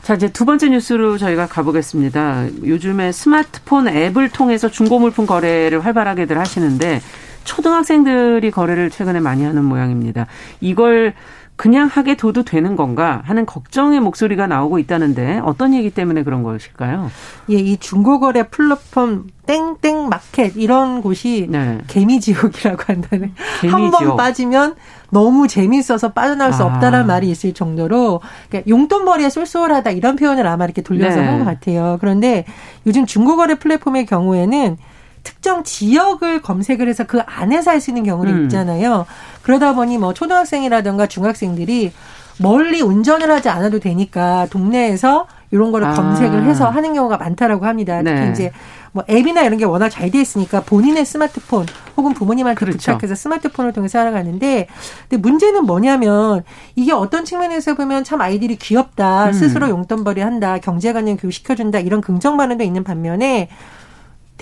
[0.02, 2.46] 자 이제 두 번째 뉴스로 저희가 가보겠습니다.
[2.64, 7.00] 요즘에 스마트폰 앱을 통해서 중고 물품 거래를 활발하게들 하시는데
[7.44, 10.26] 초등학생들이 거래를 최근에 많이 하는 모양입니다.
[10.60, 11.14] 이걸
[11.56, 17.10] 그냥 하게 둬도 되는 건가 하는 걱정의 목소리가 나오고 있다는데 어떤 얘기 때문에 그런 것일까요?
[17.50, 21.78] 예, 이 중고거래 플랫폼 땡땡 마켓 이런 곳이 네.
[21.86, 23.34] 개미 지옥이라고 한다는
[23.70, 24.74] 한 번 빠지면
[25.10, 26.66] 너무 재미있어서 빠져나올 수 아.
[26.66, 31.26] 없다라는 말이 있을 정도로 그러니까 용돈벌이에 쏠쏠하다 이런 표현을 아마 이렇게 돌려서 네.
[31.26, 31.98] 한것 같아요.
[32.00, 32.44] 그런데
[32.86, 34.78] 요즘 중고거래 플랫폼의 경우에는
[35.22, 38.42] 특정 지역을 검색을 해서 그 안에서 할 수 있는 경우도 음.
[38.44, 39.06] 있잖아요.
[39.42, 41.92] 그러다 보니 뭐 초등학생이라든가 중학생들이
[42.38, 45.92] 멀리 운전을 하지 않아도 되니까 동네에서 이런 거를 아.
[45.94, 48.02] 검색을 해서 하는 경우가 많다라고 합니다.
[48.02, 48.30] 특히 네.
[48.30, 48.52] 이제
[48.92, 52.78] 뭐 앱이나 이런 게 워낙 잘 돼 있으니까 본인의 스마트폰 혹은 부모님한테 그렇죠.
[52.92, 54.66] 부탁해서 스마트폰을 통해서 살아가는데
[55.08, 56.42] 근데 문제는 뭐냐면
[56.74, 59.32] 이게 어떤 측면에서 보면 참 아이들이 귀엽다 음.
[59.32, 63.48] 스스로 용돈벌이 한다 경제관념 교육 시켜준다 이런 긍정 반응도 있는 반면에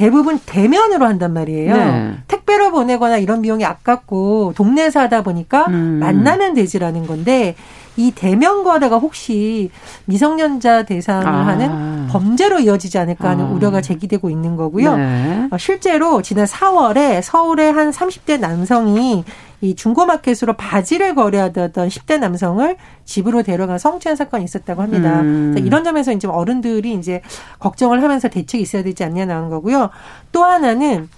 [0.01, 1.77] 대부분 대면으로 한단 말이에요.
[1.77, 2.15] 네.
[2.27, 5.99] 택배로 보내거나 이런 비용이 아깝고 동네에서 하다 보니까 음.
[6.01, 7.55] 만나면 되지라는 건데
[7.99, 9.71] 이 대면 거래가 혹시
[10.07, 11.47] 미성년자 대상을 아.
[11.47, 13.49] 하는 범죄로 이어지지 않을까 하는 아.
[13.51, 14.97] 우려가 제기되고 있는 거고요.
[14.97, 15.49] 네.
[15.51, 19.25] 어, 실제로 지난 4월에 서울의 한 30대 남성이
[19.61, 25.21] 이 중고마켓으로 바지를 거래하던 10대 남성을 집으로 데려간 성추행 사건이 있었다고 합니다.
[25.21, 25.55] 음.
[25.59, 27.21] 이런 점에서 이제 어른들이 이제
[27.59, 29.91] 걱정을 하면서 대책이 있어야 되지 않냐 나온 거고요.
[30.33, 31.09] 또 하나는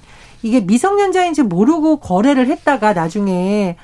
[0.42, 3.76] 이게 미성년자인지 모르고 거래를 했다가 나중에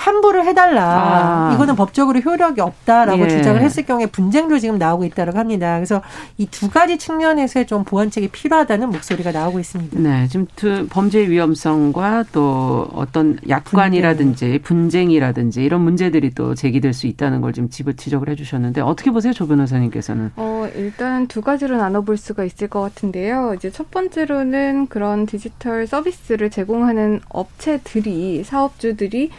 [0.00, 1.50] 환불을 해달라.
[1.50, 1.54] 아.
[1.54, 3.28] 이거는 법적으로 효력이 없다라고 예.
[3.28, 5.74] 주장을 했을 경우에 분쟁도 지금 나오고 있다고 합니다.
[5.76, 6.02] 그래서
[6.38, 9.98] 이 두 가지 측면에서의 좀 보완책이 필요하다는 목소리가 나오고 있습니다.
[9.98, 10.46] 네, 지금
[10.90, 15.10] 범죄 위험성과 또 어떤 약관이라든지 분쟁.
[15.10, 19.46] 이라든지 이런 문제들이 또 제기될 수 있다는 걸 지금 집을 지적을 해주셨는데 어떻게 보세요, 조
[19.48, 20.32] 변호사님께서는?
[20.36, 23.54] 어, 일단 두 가지로 나눠볼 수가 있을 것 같은데요.
[23.56, 29.30] 이제 첫 번째로는 그런 디지털 서비스를 제공하는 업체들이 사업주들이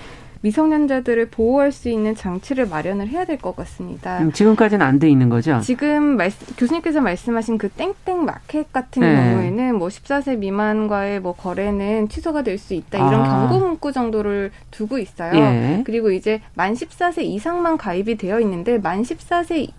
[0.41, 4.19] 미성년자들을 보호할 수 있는 장치를 마련을 해야 될 것 같습니다.
[4.19, 5.59] 음, 지금까지는 안 돼 있는 거죠?
[5.61, 9.15] 지금 말씀, 교수님께서 말씀하신 그 땡땡 마켓 같은 네.
[9.15, 13.47] 경우에는 뭐 14세 미만과의 뭐 거래는 취소가 될 수 있다 이런 아.
[13.47, 15.33] 경고 문구 정도를 두고 있어요.
[15.35, 15.81] 예.
[15.85, 19.69] 그리고 이제 만 14세 이상만 가입이 되어 있는데 만 14세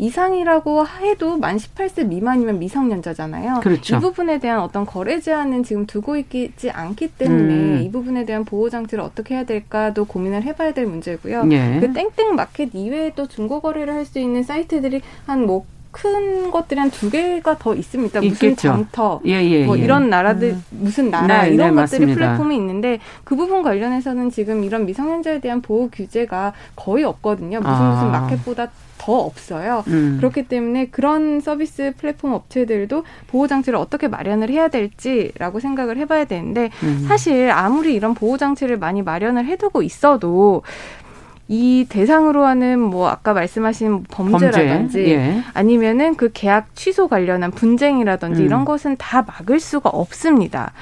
[0.00, 3.60] 이상이라고 해도 만 18세 미만이면 미성년자잖아요.
[3.60, 3.96] 그렇죠.
[3.96, 7.82] 이 부분에 대한 어떤 거래 제한은 지금 두고 있지 않기 때문에 음.
[7.82, 11.46] 이 부분에 대한 보호 장치를 어떻게 해야 될까도 고민을 해봐야 될 문제고요.
[11.52, 11.78] 예.
[11.80, 16.90] 그 땡땡 마켓 이외에 또 중고 거래를 할 수 있는 사이트들이 한뭐 큰 것들이 한
[16.90, 18.20] 두 개가 더 있습니다.
[18.20, 18.46] 있겠죠.
[18.48, 19.82] 무슨 장터, 예, 예, 뭐 예.
[19.82, 20.64] 이런 나라들, 음.
[20.70, 22.14] 무슨 나라 네, 이런 네, 것들이 맞습니다.
[22.14, 27.58] 플랫폼이 있는데 그 부분 관련해서는 지금 이런 미성년자에 대한 보호 규제가 거의 없거든요.
[27.58, 27.94] 무슨 아.
[27.94, 29.82] 무슨 마켓보다 더 없어요.
[29.88, 30.16] 음.
[30.18, 36.70] 그렇기 때문에 그런 서비스 플랫폼 업체들도 보호 장치를 어떻게 마련을 해야 될지라고 생각을 해봐야 되는데
[36.82, 37.06] 음.
[37.08, 40.62] 사실 아무리 이런 보호 장치를 많이 마련을 해두고 있어도
[41.48, 45.10] 이 대상으로 하는 뭐 아까 말씀하신 범죄라든지 범죄?
[45.10, 45.42] 예.
[45.54, 48.46] 아니면은 그 계약 취소 관련한 분쟁이라든지 음.
[48.46, 50.72] 이런 것은 다 막을 수가 없습니다.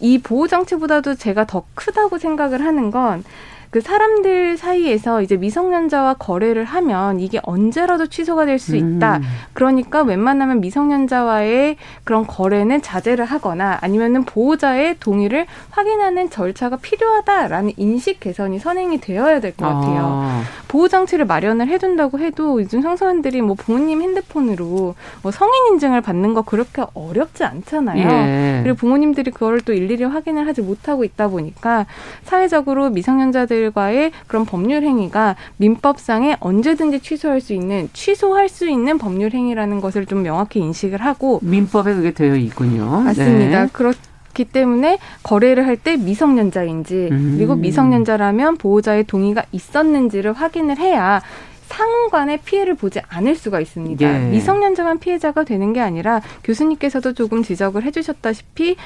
[0.00, 3.24] 이 보호 장치보다도 제가 더 크다고 생각을 하는 건
[3.70, 9.18] 그 사람들 사이에서 이제 미성년자와 거래를 하면 이게 언제라도 취소가 될 수 있다.
[9.18, 9.22] 음.
[9.52, 18.58] 그러니까 웬만하면 미성년자와의 그런 거래는 자제를 하거나 아니면은 보호자의 동의를 확인하는 절차가 필요하다라는 인식 개선이
[18.58, 20.22] 선행이 되어야 될 것 같아요.
[20.24, 20.42] 아.
[20.68, 26.42] 보호 장치를 마련을 해둔다고 해도 요즘 청소년들이 뭐 부모님 핸드폰으로 뭐 성인 인증을 받는 거
[26.42, 27.98] 그렇게 어렵지 않잖아요.
[28.08, 28.60] 예.
[28.62, 31.86] 그리고 부모님들이 그거를 또 일일이 확인을 하지 못하고 있다 보니까
[32.24, 39.32] 사회적으로 미성년자들 과의 그런 법률 행위가 민법상에 언제든지 취소할 수 있는 취소할 수 있는 법률
[39.32, 43.02] 행위라는 것을 좀 명확히 인식을 하고 민법에 그게 되어 있군요.
[43.02, 43.64] 맞습니다.
[43.64, 43.68] 네.
[43.72, 43.92] 그렇
[44.34, 47.34] 기 때문에 거래를 할 때 미성년자인지 음.
[47.36, 51.20] 그리고 미성년자라면 보호자의 동의가 있었는지를 확인을 해야
[51.68, 54.04] 상호 간의 피해를 보지 않을 수가 있습니다.
[54.04, 54.30] 예.
[54.30, 58.76] 미성년자만 피해자가 되는 게 아니라 교수님께서도 조금 지적을 해주셨다시피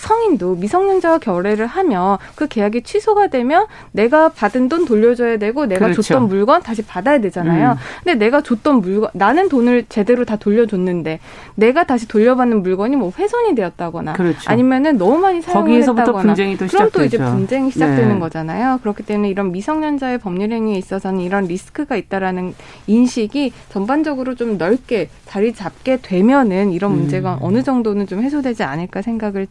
[0.00, 6.02] 성인도 미성년자와 결례를 하면 그 계약이 취소가 되면 내가 받은 돈 돌려줘야 되고 내가 그렇죠.
[6.02, 7.72] 줬던 물건 다시 받아야 되잖아요.
[7.72, 7.76] 음.
[8.04, 11.20] 근데 내가 줬던 물건 나는 돈을 제대로 다 돌려줬는데
[11.54, 14.50] 내가 다시 돌려받는 물건이 뭐 훼손이 되었다거나 그렇죠.
[14.50, 18.18] 아니면은 너무 많이 사용을 했다거나 분쟁이 또 그럼 또 이제 분쟁이 시작되는 네.
[18.18, 18.78] 거잖아요.
[18.80, 22.54] 그렇기 때문에 이런 미성년자의 법률 행위에 있어서는 이런 리스크가 있다라는
[22.86, 27.38] 인식이 전반적으로 좀 넓게 자리 잡게 되면은 이런 문제가 음.
[27.42, 29.46] 어느 정도는 좀 해소되지 않을까 생각을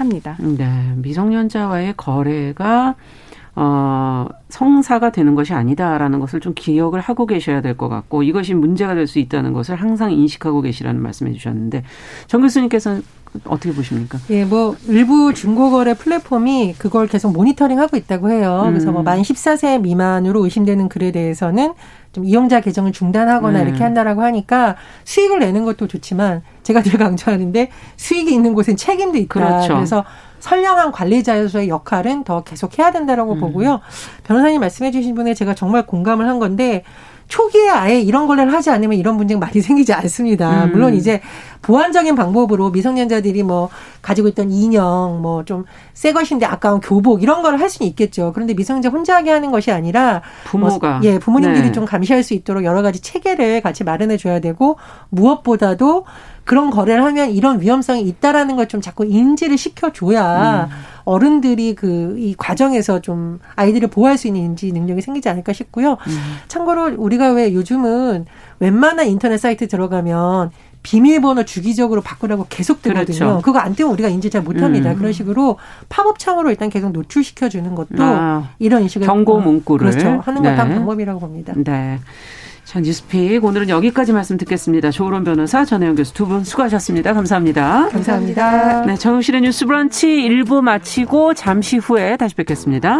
[0.00, 0.36] 합니다.
[0.40, 2.94] 네, 미성년자와의 거래가
[3.56, 8.94] 어, 성사가 되는 것이 아니다라는 것을 좀 기억을 하고 계셔야 될 것 같고 이것이 문제가
[8.94, 11.82] 될 수 있다는 것을 항상 인식하고 계시라는 말씀해 주셨는데
[12.26, 13.02] 정 교수님께서는
[13.44, 14.18] 어떻게 보십니까?
[14.30, 18.62] 예, 뭐 일부 중고거래 플랫폼이 그걸 계속 모니터링하고 있다고 해요.
[18.66, 18.70] 음.
[18.72, 21.72] 그래서 뭐 만 14세 미만으로 의심되는 글에 대해서는
[22.12, 23.68] 좀 이용자 계정을 중단하거나 네.
[23.68, 29.28] 이렇게 한다라고 하니까 수익을 내는 것도 좋지만 제가 늘 강조하는데 수익이 있는 곳엔 책임도 있다.
[29.28, 29.74] 그렇죠.
[29.74, 30.04] 그래서
[30.40, 33.40] 선량한 관리자로서의 역할은 더 계속 해야 된다라고 음.
[33.40, 33.80] 보고요.
[34.24, 36.82] 변호사님 말씀해 주신 분에 제가 정말 공감을 한 건데
[37.30, 40.64] 초기에 아예 이런 거래를 하지 않으면 이런 문제가 많이 생기지 않습니다.
[40.64, 40.72] 음.
[40.72, 41.20] 물론 이제
[41.62, 43.68] 보완적인 방법으로 미성년자들이 뭐
[44.02, 45.64] 가지고 있던 인형 뭐 좀
[45.94, 48.32] 새 것인데 아까운 교복 이런 걸 할 수는 있겠죠.
[48.34, 51.72] 그런데 미성년자 혼자 하게 하는 것이 아니라 뭐 부모가 뭐, 예 부모님들이 네.
[51.72, 54.76] 좀 감시할 수 있도록 여러 가지 체계를 같이 마련해 줘야 되고
[55.10, 56.06] 무엇보다도
[56.44, 60.76] 그런 거래를 하면 이런 위험성이 있다라는 걸 좀 자꾸 인지를 시켜줘야 음.
[61.04, 65.92] 어른들이 그 이 과정에서 좀 아이들을 보호할 수 있는 인지 능력이 생기지 않을까 싶고요.
[65.92, 66.18] 음.
[66.48, 68.26] 참고로 우리가 왜 요즘은
[68.58, 70.50] 웬만한 인터넷 사이트 들어가면
[70.82, 73.18] 비밀번호 주기적으로 바꾸라고 계속 되거든요.
[73.18, 73.40] 그렇죠.
[73.42, 74.92] 그거 안 되면 우리가 인지 잘 못합니다.
[74.92, 74.96] 음.
[74.96, 80.08] 그런 식으로 팝업창으로 일단 계속 노출시켜 주는 것도 아, 이런 식의 경고 문구를 그렇죠.
[80.22, 80.56] 하는 것도 네.
[80.56, 81.52] 한 방법이라고 봅니다.
[81.56, 81.98] 네.
[82.70, 84.92] 자, 뉴스픽 오늘은 여기까지 말씀 듣겠습니다.
[84.92, 87.12] 조으론 변호사, 전혜영 교수 두 분 수고하셨습니다.
[87.14, 87.88] 감사합니다.
[87.88, 88.82] 감사합니다.
[88.86, 92.98] 네, 정우실의 뉴스 브런치 1부 마치고 잠시 후에 다시 뵙겠습니다.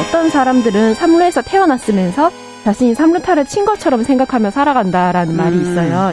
[0.00, 2.30] 어떤 사람들은 삼루에서 태어났으면서
[2.64, 5.36] 자신이 삼루타를 친 것처럼 생각하며 살아간다라는 음.
[5.36, 6.12] 말이 있어요.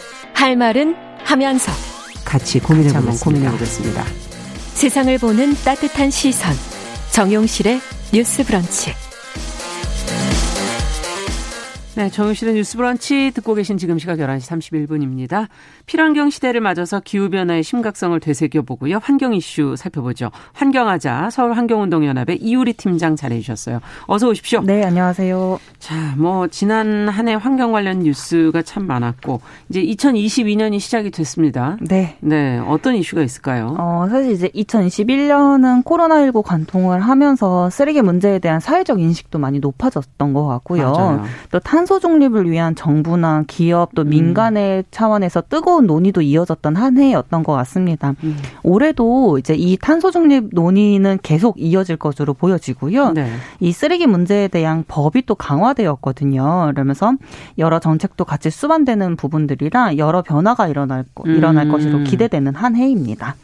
[0.33, 1.71] 할 말은 하면서
[2.25, 4.03] 같이 고민해 보면 고민해 보겠습니다.
[4.73, 6.53] 세상을 보는 따뜻한 시선
[7.11, 7.79] 정용실의
[8.13, 9.10] 뉴스 브런치.
[12.01, 14.49] 네, 정용실의 뉴스 브런치 듣고 계신 지금 시각 11시
[14.87, 15.47] 31분입니다.
[15.85, 18.97] 필환경 시대를 맞아서 기후변화의 심각성을 되새겨보고요.
[19.03, 20.31] 환경 이슈 살펴보죠.
[20.53, 23.81] 환경하자 서울환경운동연합의 이우리 팀장 잘해주셨어요.
[24.07, 24.61] 어서 오십시오.
[24.63, 25.59] 네, 안녕하세요.
[25.77, 31.77] 자, 뭐 지난 한 해 환경 관련 뉴스가 참 많았고 이제 2022년이 시작이 됐습니다.
[31.81, 32.17] 네.
[32.21, 33.75] 네, 어떤 이슈가 있을까요?
[33.77, 40.47] 어, 사실 이제 2021년은 코로나19 관통을 하면서 쓰레기 문제에 대한 사회적 인식도 많이 높아졌던 것
[40.47, 40.91] 같고요.
[40.93, 41.23] 맞아요.
[41.51, 44.09] 또 탄소 중립을 위한 정부나 기업 또 음.
[44.09, 48.15] 민간의 차원에서 뜨거운 논의도 이어졌던 한 해였던 것 같습니다.
[48.23, 48.37] 음.
[48.63, 53.11] 올해도 이제 이 탄소 중립 논의는 계속 이어질 것으로 보여지고요.
[53.11, 53.31] 네.
[53.59, 56.71] 이 쓰레기 문제에 대한 법이 또 강화되었거든요.
[56.73, 57.13] 그러면서
[57.57, 61.71] 여러 정책도 같이 수반되는 부분들이라 여러 변화가 일어날 일어날 음.
[61.71, 63.35] 것으로 기대되는 한 해입니다.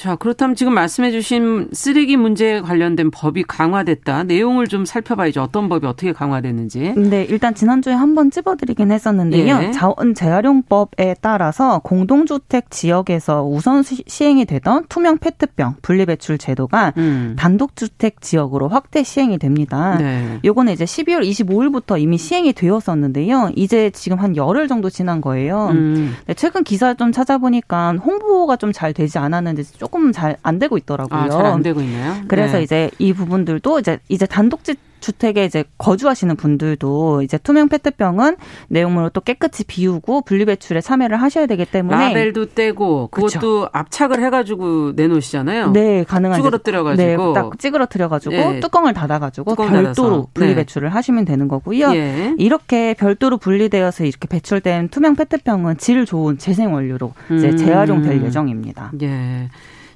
[0.00, 4.24] 자, 그렇다면 지금 말씀해 주신 쓰레기 문제에 관련된 법이 강화됐다.
[4.24, 5.42] 내용을 좀 살펴봐야죠.
[5.42, 6.94] 어떤 법이 어떻게 강화됐는지.
[6.96, 9.60] 네, 일단 지난주에 한 번 찝어드리긴 했었는데요.
[9.62, 9.70] 예.
[9.72, 17.36] 자원 재활용법에 따라서 공동주택 지역에서 우선 시행이 되던 투명 페트병 분리배출 제도가 음.
[17.38, 19.98] 단독주택 지역으로 확대 시행이 됩니다.
[19.98, 20.40] 네.
[20.44, 23.50] 요거는 이제 12월 25일부터 이미 시행이 되었었는데요.
[23.54, 25.68] 이제 지금 한 열흘 정도 지난 거예요.
[25.72, 26.16] 음.
[26.26, 31.20] 네, 최근 기사 좀 찾아보니까 홍보가 좀 잘 되지 않았는데 조금 잘 안 되고 있더라고요.
[31.20, 32.22] 아, 잘안 되고 있나요?
[32.28, 32.62] 그래서 네.
[32.62, 38.36] 이제 이 부분들도 이제 이제 단독집 주택에 이제 거주하시는 분들도 이제 투명 페트병은
[38.68, 43.68] 내용물을 또 깨끗이 비우고 분리배출에 참여를 하셔야 되기 때문에 라벨도 떼고 그것도 그쵸.
[43.72, 45.70] 압착을 해가지고 내놓으시잖아요.
[45.72, 48.60] 네, 가능한 찌그러뜨려가지고 네, 딱 찌그러뜨려가지고 네.
[48.60, 50.28] 뚜껑을 닫아가지고 뚜껑 별도로.
[50.34, 50.92] 분리배출을 네.
[50.92, 51.94] 하시면 되는 거고요.
[51.94, 52.34] 예.
[52.38, 57.56] 이렇게 별도로 분리되어서 이렇게 배출된 투명 페트병은 질 좋은 재생 원료로 이제 음.
[57.56, 58.92] 재활용될 예정입니다.
[59.02, 59.48] 예.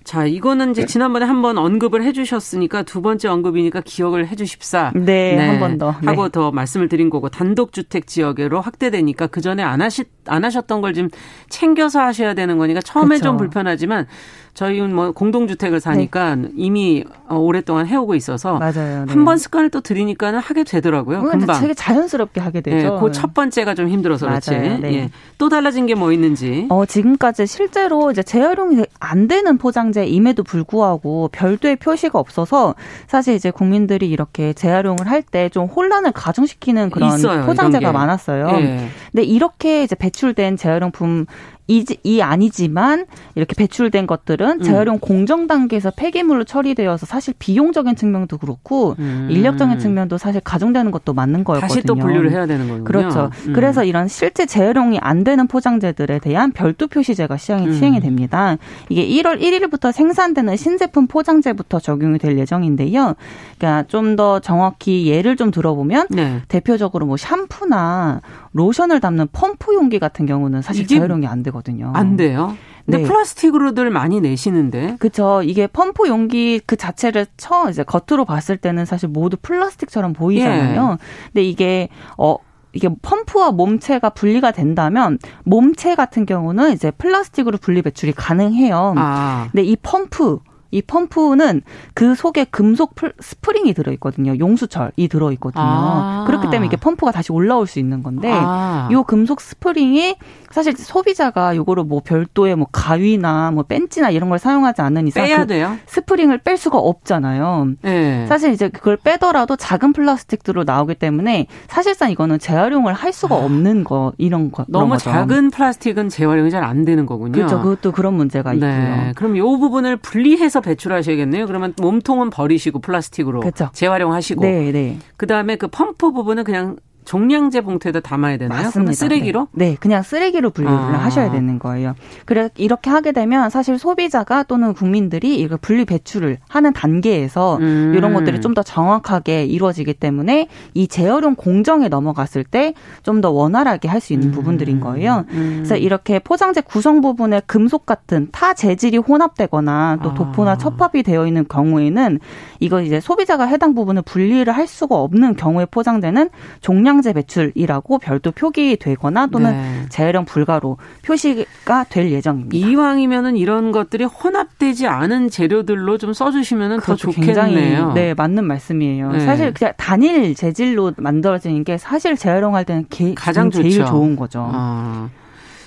[0.05, 4.93] 자, 이거는 이제 지난번에 한번 언급을 해주셨으니까 두 번째 언급이니까 기억을 해주십사.
[4.95, 5.47] 네, 네.
[5.49, 5.91] 한 번 더.
[5.93, 6.31] 하고 네.
[6.31, 11.09] 더 말씀을 드린 거고 단독주택 지역으로 확대되니까 그 전에 안 하시 안 하셨던 걸좀
[11.49, 13.25] 챙겨서 하셔야 되는 거니까 처음에 그쵸.
[13.25, 14.07] 좀 불편하지만
[14.55, 16.49] 저희는 뭐 공동주택을 사니까 네.
[16.57, 19.05] 이미 어, 오랫동안 해오고 있어서 맞아요.
[19.05, 19.13] 네.
[19.13, 21.23] 한번 습관을 또 들이니까는 하게 되더라고요.
[21.23, 21.61] 금방.
[21.61, 22.95] 되게 자연스럽게 하게 되죠.
[22.95, 24.51] 네, 그첫 번째가 좀 힘들어서 그렇지.
[24.51, 24.81] 네.
[24.85, 25.11] 예.
[25.39, 26.67] 또 달라진 게 뭐 있는지.
[26.71, 32.75] 어, 지금까지 실제로 이제 재활용이 안 되는 포장재임에도 불구하고 별도의 표시가 없어서
[33.07, 38.49] 사실 이제 국민들이 이렇게 재활용을 할 때 좀 혼란을 가중시키는 그런 있어요, 포장재가 많았어요.
[38.61, 38.89] 예.
[39.11, 41.27] 근데 이렇게 이제 배출된 재활용품
[41.67, 44.63] 이, 이 아니지만 이렇게 배출된 것들은 음.
[44.63, 49.29] 재활용 공정 단계에서 폐기물로 처리되어서 사실 비용적인 측면도 그렇고 음.
[49.31, 51.69] 인력적인 측면도 사실 가중되는 것도 맞는 거였거든요.
[51.69, 52.85] 다시 또 분류를 해야 되는 거군요.
[52.85, 53.31] 그렇죠.
[53.47, 53.53] 음.
[53.55, 57.73] 그래서 이런 실제 재활용이 안 되는 포장재들에 대한 별도 표시제가 시행이, 음.
[57.73, 58.57] 시행이 됩니다.
[58.89, 63.15] 이게 1월 1일부터 생산되는 신제품 포장재부터 적용이 될 예정인데요.
[63.59, 66.41] 그러니까 좀 더 정확히 예를 좀 들어보면 네.
[66.47, 68.21] 대표적으로 뭐 샴푸나
[68.53, 71.93] 로션을 담는 펌프 용기 같은 경우는 사실 재활용이 안 되 거든요.
[71.95, 72.57] 안 돼요?
[72.85, 73.05] 근데 네.
[73.05, 74.97] 플라스틱으로들 많이 내시는데.
[74.99, 75.43] 그렇죠.
[75.43, 80.99] 이게 펌프 용기 그 자체를 처음 이제 겉으로 봤을 때는 사실 모두 플라스틱처럼 보이잖아요.
[81.01, 81.05] 예.
[81.33, 81.89] 근데 이게
[82.19, 82.37] 어
[82.75, 88.95] 이게 펌프와 몸체가 분리가 된다면 몸체 같은 경우는 이제 플라스틱으로 분리 배출이 가능해요.
[88.97, 89.49] 아.
[89.51, 90.41] 근데 이 펌프
[90.75, 91.63] 이 펌프는
[91.95, 94.39] 그 속에 금속 스프링이 들어있거든요.
[94.39, 95.63] 용수철이 들어있거든요.
[95.65, 96.25] 아.
[96.27, 98.89] 그렇기 때문에 이게 펌프가 다시 올라올 수 있는 건데, 아.
[98.91, 100.17] 이 금속 스프링이
[100.51, 105.39] 사실 소비자가 요거를 뭐 별도의 뭐 가위나 뭐 펜치나 이런 걸 사용하지 않는 이상 빼야
[105.39, 105.77] 그 돼요?
[105.87, 107.69] 스프링을 뺄 수가 없잖아요.
[107.83, 108.27] 네.
[108.27, 113.39] 사실 이제 그걸 빼더라도 작은 플라스틱들로 나오기 때문에 사실상 이거는 재활용을 할 수가 아.
[113.39, 114.99] 없는 거 이런 거 너무.
[114.99, 117.33] 작은 플라스틱은 재활용이 잘 안 되는 거군요.
[117.33, 117.61] 그렇죠.
[117.61, 118.57] 그것도 그런 문제가 네.
[118.57, 119.13] 있고요.
[119.17, 121.47] 그럼 요 부분을 분리해서 배출하셔야겠네요.
[121.47, 123.71] 그러면 몸통은 버리시고 플라스틱으로 그렇죠.
[123.73, 124.99] 재활용하시고 네, 네.
[125.17, 128.63] 그다음에 그 펌프 부분은 그냥 종량제 봉투에다 담아야 되나요?
[128.65, 128.93] 맞습니다.
[128.93, 129.49] 쓰레기로?
[129.53, 129.71] 네.
[129.71, 129.77] 네.
[129.81, 130.99] 그냥 쓰레기로 분류를 아.
[131.05, 131.95] 하셔야 되는 거예요.
[132.25, 137.93] 그래 이렇게 하게 되면 사실 소비자가 또는 국민들이 이걸 분리 배출을 하는 단계에서 음.
[137.97, 143.89] 이런 것들이 좀 더 정확하게 이루어지기 때문에 이 재활용 공정에 넘어갔을 때 좀 더 원활하게
[143.89, 144.33] 할 수 있는 음.
[144.33, 145.25] 부분들인 거예요.
[145.31, 145.53] 음.
[145.57, 150.59] 그래서 이렇게 포장재 구성 부분에 금속 같은 타 재질이 혼합되거나 또 도포나 아.
[150.59, 152.21] 첩합이 되어 있는 경우에는
[152.61, 156.29] 이거 이제 소비자가 해당 부분을 분리를 할 수가 없는 경우에 포장재는
[156.61, 159.87] 종량 영양제 배출이라고 별도 표기되거나 또는 네.
[159.89, 162.57] 재활용 불가로 표시가 될 예정입니다.
[162.67, 167.93] 이왕이면은 이런 것들이 혼합되지 않은 재료들로 좀 써주시면은 더 좋겠네요.
[167.95, 169.13] 네, 맞는 말씀이에요.
[169.13, 169.21] 네.
[169.21, 173.87] 사실 그냥 단일 재질로 만들어지는 게 사실 재활용할 때는 게, 가장 제일 좋죠.
[173.87, 174.49] 좋은 거죠.
[174.53, 175.09] 아.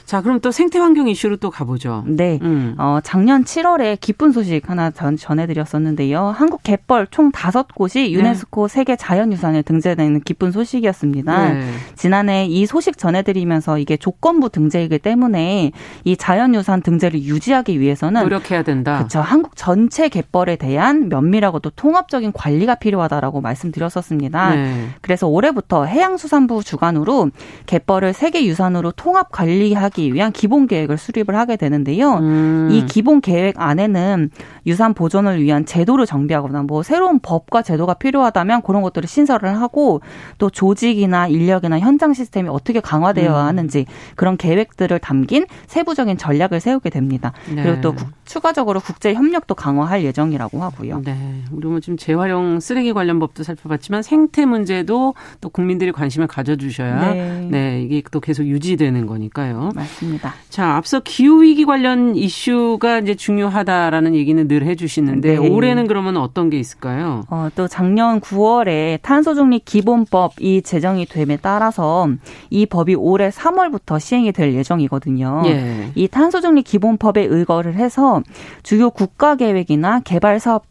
[0.08, 2.06] 자, 그럼 또 생태 환경 이슈로 또 가보죠.
[2.08, 2.40] 네.
[2.42, 2.76] 음.
[2.78, 6.28] 어, 작년 7월에 기쁜 소식 하나 전, 전해드렸었는데요.
[6.28, 8.74] 한국 갯벌 총 다섯 곳이 유네스코 네.
[8.74, 11.54] 세계 자연유산에 등재되는 기쁜 소식이었습니다.
[11.54, 11.70] 네.
[11.98, 15.74] 지난해 이 소식 전해드리면서 이게 조건부 등재이기 때문에
[16.06, 19.00] 이 자연유산 등재를 유지하기 위해서는 노력해야 된다.
[19.00, 19.20] 그렇죠.
[19.20, 24.56] 한국 전체 갯벌에 대한 면밀하고 또 통합적인 관리가 필요하다라고 말씀드렸었습니다.
[24.56, 24.88] 네.
[25.02, 27.30] 그래서 올해부터 해양수산부 주관으로
[27.66, 32.14] 갯벌을 세계 유산으로 통합 관리하기 하기 위한 기본 계획을 수립을 하게 되는데요.
[32.20, 32.70] 음.
[32.72, 34.30] 이 기본 계획 안에는
[34.68, 40.02] 유산 보존을 위한 제도를 정비하거나 뭐 새로운 법과 제도가 필요하다면 그런 것들을 신설을 하고
[40.38, 43.48] 또 조직이나 인력이나 현장 시스템이 어떻게 강화되어야 음.
[43.48, 47.34] 하는지 그런 계획들을 담긴 세부적인 전략을 세우게 됩니다.
[47.54, 47.64] 네.
[47.64, 47.96] 그리고 또
[48.38, 51.02] 추가적으로 국제 협력도 강화할 예정이라고 하고요.
[51.04, 51.44] 네.
[51.52, 57.48] 우리 뭐 지금 재활용 쓰레기 관련 법도 살펴봤지만 생태 문제도 또 국민들이 관심을 가져주셔야 네.
[57.50, 59.72] 네 이게 또 계속 유지되는 거니까요.
[59.74, 60.36] 맞습니다.
[60.50, 65.38] 자, 앞서 기후 위기 관련 이슈가 이제 중요하다라는 얘기는 늘 해주시는데 네.
[65.38, 67.24] 올해는 그러면 어떤 게 있을까요?
[67.32, 72.08] 어, 또 작년 9월에 탄소중립 기본법이 제정이 됨에 따라서
[72.52, 75.42] 이 법이 올해 3월부터 시행이 될 예정이거든요.
[75.48, 75.92] 예.
[75.96, 78.22] 이 탄소중립 기본법에 의거를 해서
[78.64, 80.66] 주요 국가 계획이나 개발 사업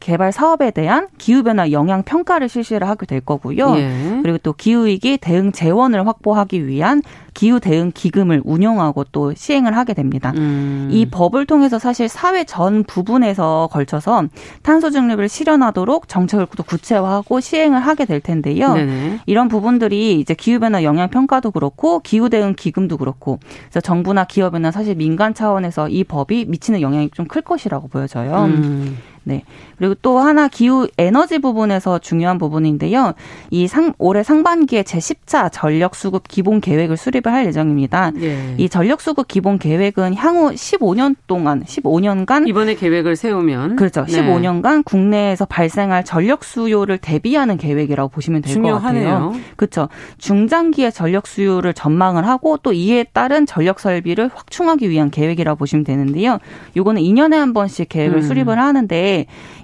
[0.00, 3.74] 개발 사업에 대한 기후변화 영향 평가를 실시를 하게 될 거고요.
[3.76, 4.20] 예.
[4.22, 7.02] 그리고 또 기후위기 대응 재원을 확보하기 위한
[7.34, 10.32] 기후 대응 기금을 운영하고 또 시행을 하게 됩니다.
[10.36, 10.88] 음.
[10.92, 14.24] 이 법을 통해서 사실 사회 전 부분에서 걸쳐서
[14.62, 18.74] 탄소 중립을 실현하도록 정책을 또 구체화하고 시행을 하게 될 텐데요.
[18.74, 19.20] 네네.
[19.26, 24.70] 이런 부분들이 이제 기후 변화 영향 평가도 그렇고 기후 대응 기금도 그렇고 그래서 정부나 기업이나
[24.70, 28.44] 사실 민간 차원에서 이 법이 미치는 영향이 좀 클 것이라고 보여져요.
[28.44, 28.98] 음.
[29.24, 29.44] 네.
[29.78, 33.14] 그리고 또 하나 기후 에너지 부분에서 중요한 부분인데요.
[33.50, 38.12] 이 상, 올해 상반기에 제10차 전력 수급 기본 계획을 수립을 할 예정입니다.
[38.20, 38.54] 예.
[38.58, 44.04] 이 전력 수급 기본 계획은 향후 15년 동안 15년간 이번에 계획을 세우면 그렇죠.
[44.06, 44.12] 네.
[44.22, 49.32] 15년간 국내에서 발생할 전력 수요를 대비하는 계획이라고 보시면 될 것 같아요.
[49.56, 49.88] 그렇죠.
[50.18, 56.38] 중장기의 전력 수요를 전망을 하고 또 이에 따른 전력 설비를 확충하기 위한 계획이라고 보시면 되는데요.
[56.76, 58.22] 요거는 2년에 한 번씩 계획을 음.
[58.22, 59.11] 수립을 하는데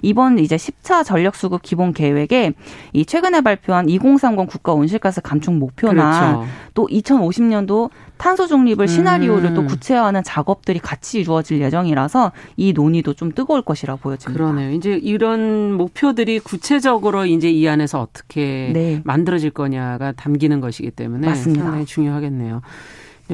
[0.01, 2.53] 이번 이제 10차 전력 수급 기본 계획에
[2.93, 6.47] 이 최근에 발표한 2030 국가 온실가스 감축 목표나 그렇죠.
[6.73, 9.55] 또 2050년도 탄소 중립을 시나리오를 음.
[9.55, 14.37] 또 구체화하는 작업들이 같이 이루어질 예정이라서 이 논의도 좀 뜨거울 것이라 보여집니다.
[14.37, 14.71] 그러네요.
[14.71, 19.01] 이제 이런 목표들이 구체적으로 이제 이 안에서 어떻게 네.
[19.05, 21.63] 만들어질 거냐가 담기는 것이기 때문에 맞습니다.
[21.63, 22.61] 상당히 중요하겠네요.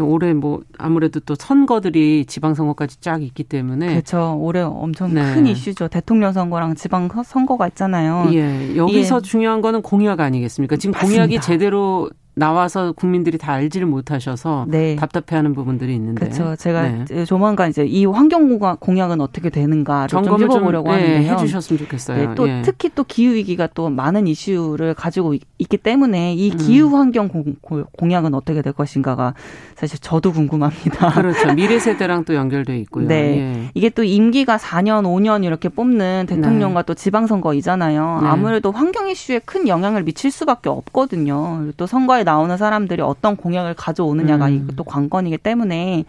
[0.02, 4.38] 올해 뭐 아무래도 또 선거들이 지방선거까지 쫙 있기 때문에 그렇죠.
[4.40, 5.34] 올해 엄청 네.
[5.34, 5.88] 큰 이슈죠.
[5.88, 8.30] 대통령 선거랑 지방 선거가 있잖아요.
[8.34, 8.76] 예.
[8.76, 9.22] 여기서 예.
[9.22, 10.78] 중요한 거는 공약 아니겠습니까?
[10.78, 11.24] 지금 맞습니다.
[11.24, 14.98] 공약이 제대로 나와서 국민들이 다 알지를 못하셔서 네.
[14.98, 16.26] 답답해하는 부분들이 있는데.
[16.26, 16.56] 그렇죠.
[16.58, 17.26] 제가 네.
[17.26, 21.34] 조만간 이제 이 환경 공약은 어떻게 되는가를 좀 해보려고 좀, 네, 하는데요.
[21.34, 22.30] 해주셨으면 좋겠어요.
[22.30, 22.62] 네, 또 예.
[22.64, 26.58] 특히 또 기후 위기가 또 많은 이슈를 가지고 있기 때문에 이 음.
[26.58, 29.34] 기후 환경 공, 공약은 어떻게 될 것인가가
[29.76, 31.12] 사실 저도 궁금합니다.
[31.12, 31.54] 그렇죠.
[31.56, 33.08] 미래 세대랑 또 연결돼 있고요.
[33.08, 33.16] 네.
[33.16, 33.70] 예.
[33.74, 36.86] 이게 또 임기가 4년, 5년 이렇게 뽑는 대통령과 네.
[36.86, 38.20] 또 지방선거이잖아요.
[38.24, 38.28] 네.
[38.28, 41.72] 아무래도 환경 이슈에 큰 영향을 미칠 수밖에 없거든요.
[41.78, 44.56] 또 선거에 나오는 사람들이 어떤 공약을 가져오느냐가 음.
[44.56, 46.04] 이것도 관건이기 때문에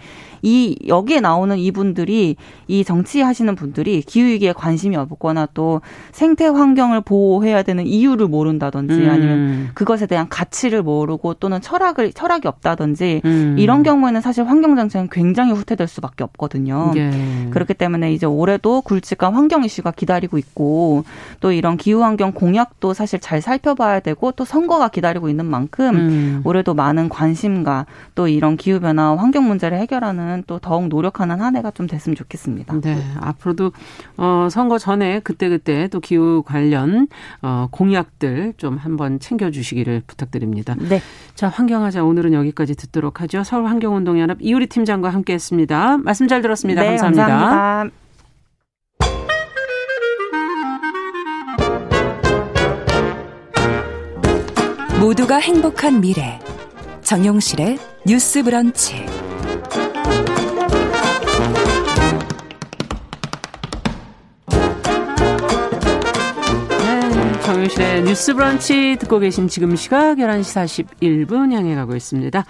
[0.47, 2.37] 이 여기에 나오는 이분들이
[2.69, 5.81] 이 정치하시는 분들이 기후 위기에 관심이 없거나 또
[6.13, 9.11] 생태 환경을 보호해야 되는 이유를 모른다든지 음.
[9.11, 13.57] 아니면 그것에 대한 가치를 모르고 또는 철학을 철학이 없다든지 음.
[13.59, 16.93] 이런 경우에는 사실 환경 정책은 굉장히 후퇴될 수밖에 없거든요.
[16.95, 17.11] 예.
[17.51, 21.03] 그렇기 때문에 이제 올해도 굵직한 환경 이슈가 기다리고 있고
[21.41, 26.41] 또 이런 기후 환경 공약도 사실 잘 살펴봐야 되고 또 선거가 기다리고 있는 만큼 음.
[26.45, 31.71] 올해도 많은 관심과 또 이런 기후 변화 환경 문제를 해결하는 또 더욱 노력하는 한 해가
[31.71, 32.81] 좀 됐으면 좋겠습니다.
[32.81, 33.73] 네, 앞으로도
[34.17, 37.09] 어 선거 전에 그때 그때 또 기후 관련
[37.43, 40.75] 어 공약들 좀 한번 챙겨 주시기를 부탁드립니다.
[40.79, 41.01] 네.
[41.35, 43.45] 자, 환경하자 오늘은 여기까지 듣도록 하죠.
[43.45, 45.99] 서울 환경운동연합 이효리 팀장과 함께했습니다.
[45.99, 46.83] 말씀 잘 들었습니다.
[46.83, 47.27] 네, 감사합니다.
[47.27, 48.07] 감사합니다.
[55.01, 56.41] 모두가 행복한 미래
[57.03, 59.26] 정용실의 뉴스 브런치 네,
[67.45, 72.45] 정용실의 뉴스 브런치 듣고 계신 지금 시각 11시 41분 향해 가고 있습니다.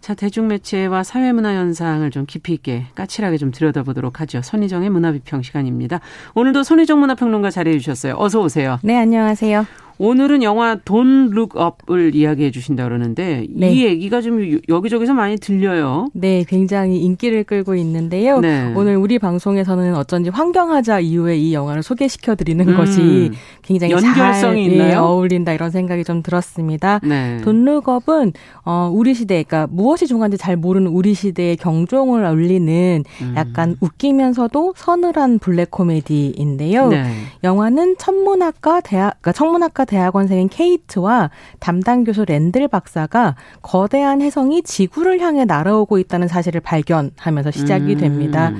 [0.00, 4.42] 자, 대중매체와 사회문화 현상을 좀 깊이 있게 까칠하게 좀 들여다보도록 하죠.
[4.42, 6.00] 손희정의 문화비평 시간입니다.
[6.34, 8.14] 오늘도 손희정 문화평론가 자리해 주셨어요.
[8.16, 8.78] 어서 오세요.
[8.82, 9.66] 네, 안녕하세요.
[9.98, 13.72] 오늘은 영화 돈 룩업을 이야기해 주신다 그러는데 네.
[13.72, 16.08] 이 얘기가 좀 여기저기서 많이 들려요.
[16.12, 18.40] 네, 굉장히 인기를 끌고 있는데요.
[18.40, 18.72] 네.
[18.76, 22.76] 오늘 우리 방송에서는 어쩐지 환경하자 이후에 이 영화를 소개시켜 드리는 음.
[22.76, 23.30] 것이
[23.62, 25.00] 굉장히 연결성이 잘 예, 있나요?
[25.02, 27.00] 어울린다 이런 생각이 좀 들었습니다.
[27.02, 27.38] 네.
[27.42, 28.32] 돈 룩업은
[28.64, 33.34] 어 우리 시대 그러니까 무엇이 중요한지 잘 모르는 우리 시대의 경종을 울리는 음.
[33.36, 36.88] 약간 웃기면서도 서늘한 블랙 코미디인데요.
[36.88, 37.04] 네.
[37.44, 45.44] 영화는 천문학과 대학 그러니까 천문학과 대학원생인 케이트와 담당 교수 랜들 박사가 거대한 혜성이 지구를 향해
[45.44, 47.98] 날아오고 있다는 사실을 발견하면서 시작이 음.
[47.98, 48.52] 됩니다.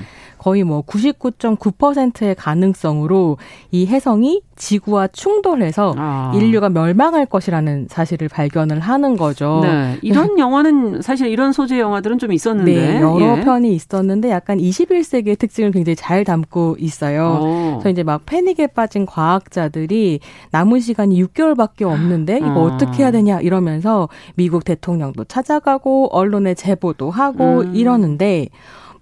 [0.47, 3.37] 거의 뭐 99.9%의 가능성으로
[3.73, 6.31] 이 해성이 지구와 충돌해서 아.
[6.37, 9.59] 인류가 멸망할 것이라는 사실을 발견을 하는 거죠.
[9.65, 9.99] 네.
[10.03, 10.43] 이런 네.
[10.43, 13.41] 영화는 사실 이런 소재 영화들은 좀 있었는데 네, 여러 예.
[13.41, 17.41] 편이 있었는데 약간 21세기의 특징을 굉장히 잘 담고 있어요.
[17.43, 17.71] 오.
[17.79, 20.21] 그래서 이제 막 패닉에 빠진 과학자들이
[20.53, 22.63] 남은 시간이 6개월밖에 없는데 이거 어.
[22.67, 27.75] 어떻게 해야 되냐 이러면서 미국 대통령도 찾아가고 언론에 제보도 하고 음.
[27.75, 28.47] 이러는데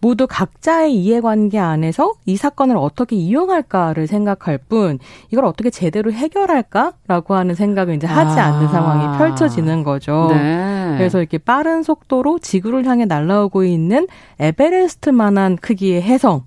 [0.04, 4.98] 모두 각자의 이해관계 안에서 이 사건을 어떻게 이용할까를 생각할 뿐
[5.30, 8.48] 이걸 어떻게 제대로 해결할까라고 하는 생각을 이제 하지 아.
[8.48, 10.28] 않는 상황이 펼쳐지는 거죠.
[10.28, 10.94] 네.
[10.98, 14.06] 그래서 이렇게 빠른 속도로 지구를 향해 날아오고 있는
[14.40, 16.42] 에베레스트만한 크기의 해성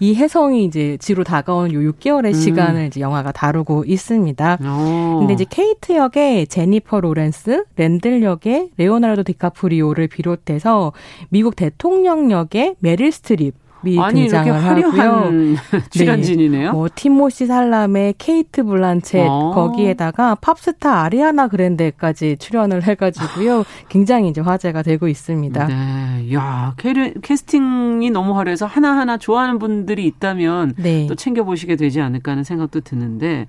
[0.00, 2.32] 이 혜성이 이제 지구로 다가오는 요 6개월의 음.
[2.32, 4.58] 시간을 이제 영화가 다루고 있습니다.
[4.62, 5.18] 오.
[5.20, 10.92] 근데 이제 케이트 역의 제니퍼 로렌스, 랜들 역의 레오나르도 디카프리오를 비롯해서
[11.28, 15.56] 미국 대통령 역의 메릴 스트립 미 아니, 등장을 하고요.
[15.90, 16.66] 출연진이네요.
[16.66, 16.72] 네.
[16.72, 19.52] 뭐 티모시 샬라메 케이트 블란쳇 어.
[19.54, 23.64] 거기에다가 팝스타 아리아나 그랜데까지 출연을 해가지고요.
[23.88, 25.66] 굉장히 이제 화제가 되고 있습니다.
[25.66, 26.74] 네, 야
[27.22, 31.06] 캐스팅이 너무 화려해서 하나 하나 좋아하는 분들이 있다면 네.
[31.08, 33.46] 또 챙겨 보시게 되지 않을까 하는 생각도 드는데.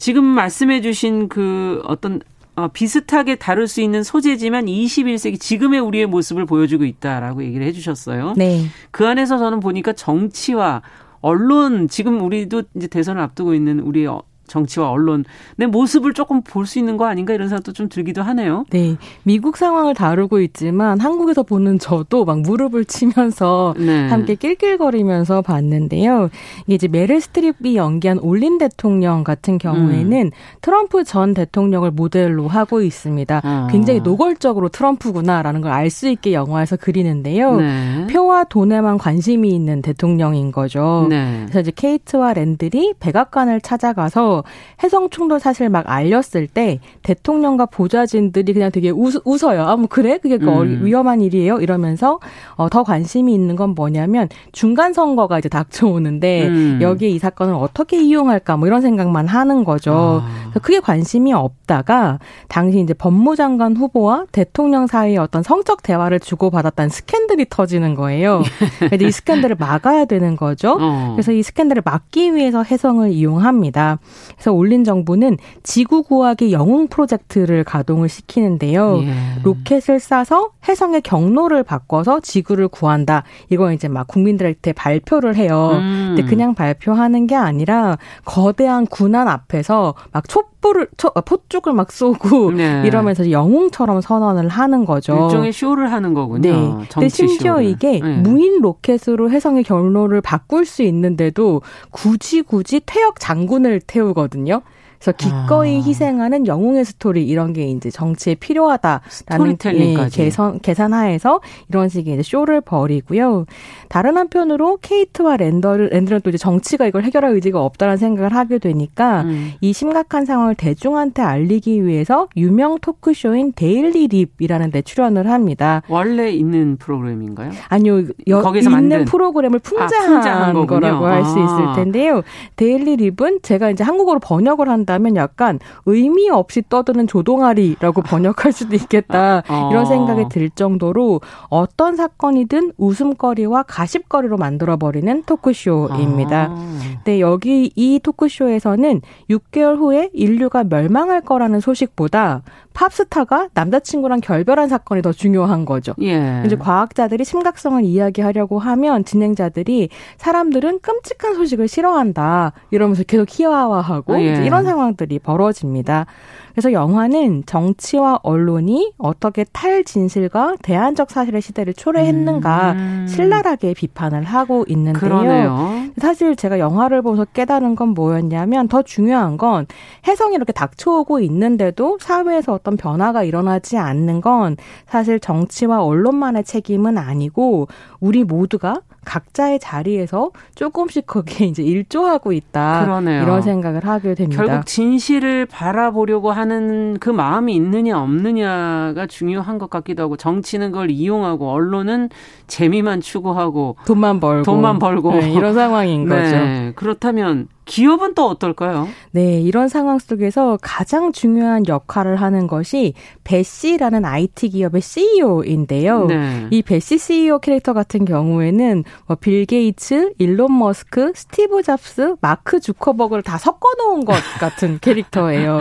[0.00, 2.20] 지금 말씀해주신 그 어떤
[2.60, 8.34] 어, 비슷하게 다룰 수 있는 소재지만 21세기 지금의 우리의 모습을 보여주고 있다라고 얘기를 해주셨어요.
[8.36, 8.66] 네.
[8.90, 10.82] 그 안에서 저는 보니까 정치와
[11.20, 14.06] 언론 지금 우리도 이제 대선을 앞두고 있는 우리
[14.50, 15.24] 정치와 언론
[15.56, 18.64] 내 모습을 조금 볼 수 있는 거 아닌가 이런 생각도 좀 들기도 하네요.
[18.70, 18.96] 네.
[19.24, 24.08] 미국 상황을 다루고 있지만 한국에서 보는 저도 막 무릎을 치면서 네.
[24.08, 26.28] 함께 낄낄거리면서 봤는데요.
[26.66, 30.30] 이게 이제 메릴 스트립이 연기한 올린 대통령 같은 경우에는 음.
[30.60, 33.40] 트럼프 전 대통령을 모델로 하고 있습니다.
[33.42, 33.68] 어.
[33.70, 37.56] 굉장히 노골적으로 트럼프구나라는 걸 알 수 있게 영화에서 그리는데요.
[37.56, 38.06] 네.
[38.10, 41.06] 표와 돈에만 관심이 있는 대통령인 거죠.
[41.08, 41.40] 네.
[41.44, 44.39] 그래서 이제 케이트와 랜들이 백악관을 찾아가서
[44.82, 49.62] 해성 충돌 사실 막 알렸을 때 대통령과 보좌진들이 그냥 되게 웃, 웃어요.
[49.62, 50.18] 아, 뭐 그래?
[50.18, 50.84] 그게 그 음.
[50.84, 51.60] 위험한 일이에요?
[51.60, 52.18] 이러면서
[52.54, 56.78] 어, 더 관심이 있는 건 뭐냐면 중간 선거가 이제 닥쳐오는데 음.
[56.80, 60.22] 여기에 이 사건을 어떻게 이용할까 뭐 이런 생각만 하는 거죠.
[60.24, 60.58] 아.
[60.60, 62.18] 크게 관심이 없다가
[62.48, 68.42] 당시 이제 법무장관 후보와 대통령 사이에 어떤 성적 대화를 주고받았다는 스캔들이 터지는 거예요.
[68.90, 70.76] 근데 이 스캔들을 막아야 되는 거죠.
[70.80, 71.12] 어.
[71.14, 73.98] 그래서 이 스캔들을 막기 위해서 해성을 이용합니다.
[74.34, 79.02] 그래서 올린 정부는 지구 구하기 영웅 프로젝트를 가동을 시키는데요.
[79.02, 79.12] 예.
[79.42, 83.24] 로켓을 쏴서 해성의 경로를 바꿔서 지구를 구한다.
[83.48, 85.70] 이거 이제 막 국민들한테 발표를 해요.
[85.74, 86.14] 음.
[86.14, 91.92] 근데 그냥 발표하는 게 아니라 거대한 군안 앞에서 막 촛 불을 초, 어, 포쪽을 막
[91.92, 92.82] 쏘고 네.
[92.86, 95.24] 이러면서 영웅처럼 선언을 하는 거죠.
[95.24, 96.40] 일종의 쇼를 하는 거군요.
[96.40, 96.86] 네.
[96.92, 97.64] 근데 심지어 쇼를.
[97.64, 98.16] 이게 네.
[98.18, 104.62] 무인 로켓으로 해성의 경로를 바꿀 수 있는데도 굳이 굳이 퇴역 장군을 태우거든요.
[105.00, 105.82] 그래서 기꺼이 아.
[105.82, 111.40] 희생하는 영웅의 스토리 이런 게 이제 정치에 필요하다라는 예, 계산 계산하에서
[111.70, 113.46] 이런 식의 이제 쇼를 벌이고요.
[113.88, 119.22] 다른 한편으로 케이트와 랜들은 랜들은 또 이제 정치가 이걸 해결할 의지가 없다는 생각을 하게 되니까
[119.22, 119.52] 음.
[119.62, 125.82] 이 심각한 상황을 대중한테 알리기 위해서 유명 토크쇼인 데일리 립이라는 데 출연을 합니다.
[125.88, 127.52] 원래 있는 프로그램인가요?
[127.68, 128.04] 아니요.
[128.28, 129.04] 여, 거기서 있는 만든.
[129.06, 131.44] 프로그램을 풍자한, 아, 풍자한 거라고 할수 아.
[131.44, 132.22] 있을 텐데요.
[132.56, 138.74] 데일리 립은 제가 이제 한국어로 번역을 한다 한다면 약간 의미 없이 떠드는 조동아리라고 번역할 수도
[138.74, 139.68] 있겠다 어.
[139.70, 146.48] 이런 생각이 들 정도로 어떤 사건이든 웃음거리와 가십거리로 만들어버리는 토크쇼입니다.
[146.50, 147.00] 아.
[147.04, 155.12] 네, 여기 이 토크쇼에서는 6개월 후에 인류가 멸망할 거라는 소식보다 팝스타가 남자친구랑 결별한 사건이 더
[155.12, 155.94] 중요한 거죠.
[156.02, 156.42] 예.
[156.46, 164.44] 이제 과학자들이 심각성을 이야기하려고 하면 진행자들이 사람들은 끔찍한 소식을 싫어한다 이러면서 계속 희화화하고 예.
[164.44, 166.06] 이런 상황 들이 벌어집니다.
[166.52, 173.06] 그래서 영화는 정치와 언론이 어떻게 탈진실과 대안적 사실의 시대를 초래했는가 음.
[173.08, 175.00] 신랄하게 비판을 하고 있는데요.
[175.00, 175.90] 그러네요.
[175.98, 179.66] 사실 제가 영화를 보면서 깨달은 건 뭐였냐면 더 중요한 건
[180.06, 184.56] 해성이 이렇게 닥쳐오고 있는데도 사회에서 어떤 변화가 일어나지 않는 건
[184.86, 187.68] 사실 정치와 언론만의 책임은 아니고
[188.00, 192.84] 우리 모두가 각자의 자리에서 조금씩 거기에 이제 일조하고 있다.
[192.84, 193.22] 그러네요.
[193.22, 194.42] 이런 생각을 하게 됩니다.
[194.44, 201.50] 결국 진실을 바라보려고 하는 그 마음이 있느냐 없느냐가 중요한 것 같기도 하고 정치는 그걸 이용하고
[201.50, 202.10] 언론은
[202.46, 206.14] 재미만 추구하고 돈만 벌고 돈만 벌고 네, 이런 상황인 네.
[206.16, 206.72] 거죠.
[206.76, 208.88] 그렇다면 기업은 또 어떨까요?
[209.12, 216.06] 네, 이런 상황 속에서 가장 중요한 역할을 하는 것이 베시라는 IT 기업의 CEO인데요.
[216.06, 216.48] 네.
[216.50, 223.22] 이 베시 CEO 캐릭터 같은 경우에는 뭐 빌 게이츠, 일론 머스크, 스티브 잡스, 마크 주커버그를
[223.22, 225.60] 다 섞어 놓은 것 같은 캐릭터예요.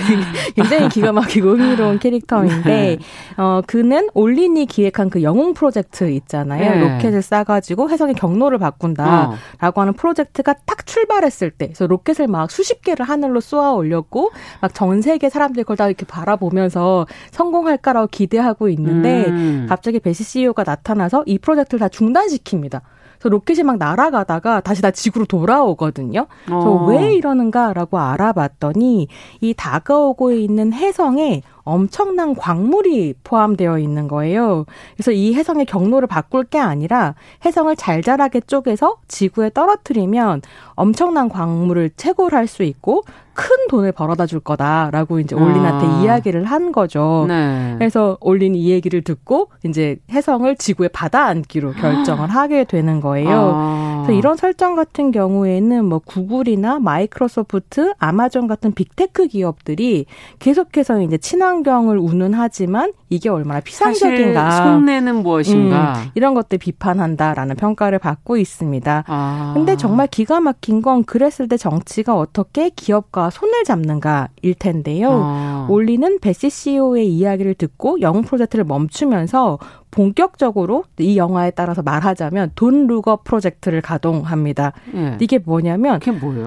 [0.56, 2.98] 굉장히 기가 막히고 흥미로운 캐릭터인데 네.
[3.36, 6.70] 어 그는 올린이 기획한 그 영웅 프로젝트 있잖아요.
[6.70, 6.80] 네.
[6.80, 9.72] 로켓을 쏴가지고 혜성의 경로를 바꾼다라고 어.
[9.74, 14.30] 하는 프로젝트가 딱 출발했을 때, 그래서 로켓을 막 수십 개를 하늘로 쏘아 올렸고
[14.60, 19.66] 막 전 세계 사람들이 그걸 다 이렇게 바라보면서 성공할까라고 기대하고 있는데 음.
[19.68, 22.80] 갑자기 베시 CEO가 나타나서 이 프로젝트를 다 중단시킵니다.
[23.18, 26.26] 그래서 로켓이 막 날아가다가 다시 다 지구로 돌아오거든요.
[26.46, 26.86] 그래서 어.
[26.86, 29.08] 왜 이러는가라고 알아봤더니
[29.42, 34.66] 이 다가오고 있는 해성에 엄청난 광물이 포함되어 있는 거예요.
[34.96, 37.14] 그래서 이 해성의 경로를 바꿀 게 아니라
[37.44, 40.42] 해성을 잘잘하게 쪼개서 지구에 떨어뜨리면
[40.74, 43.04] 엄청난 광물을 채굴할 수 있고
[43.34, 46.00] 큰 돈을 벌어다 줄 거다라고 이제 올린한테 아.
[46.02, 47.24] 이야기를 한 거죠.
[47.28, 47.74] 네.
[47.78, 53.52] 그래서 올린이 이 얘기를 듣고 이제 혜성을 지구에 받아안기로 결정을 하게 되는 거예요.
[53.54, 54.02] 아.
[54.02, 60.06] 그래서 이런 설정 같은 경우에는 뭐 구글이나 마이크로소프트, 아마존 같은 빅테크 기업들이
[60.38, 64.50] 계속해서 이제 친환경을 운운하지만 이게 얼마나 피상적인가.
[64.50, 65.94] 속내는 무엇인가.
[65.96, 69.04] 음, 이런 것들 비판한다라는 평가를 받고 있습니다.
[69.06, 69.50] 아.
[69.54, 75.10] 근데 정말 기가 막힌 건 그랬을 때 정치가 어떻게 기업과 손을 잡는가일 텐데요.
[75.12, 75.66] 아.
[75.68, 79.58] 올린은 베시 CEO의 이야기를 듣고 영웅 프로젝트를 멈추면서
[79.90, 84.72] 본격적으로 이 영화에 따라서 말하자면 돈 룩업 프로젝트를 가동합니다.
[84.94, 85.16] 예.
[85.20, 85.98] 이게 뭐냐면?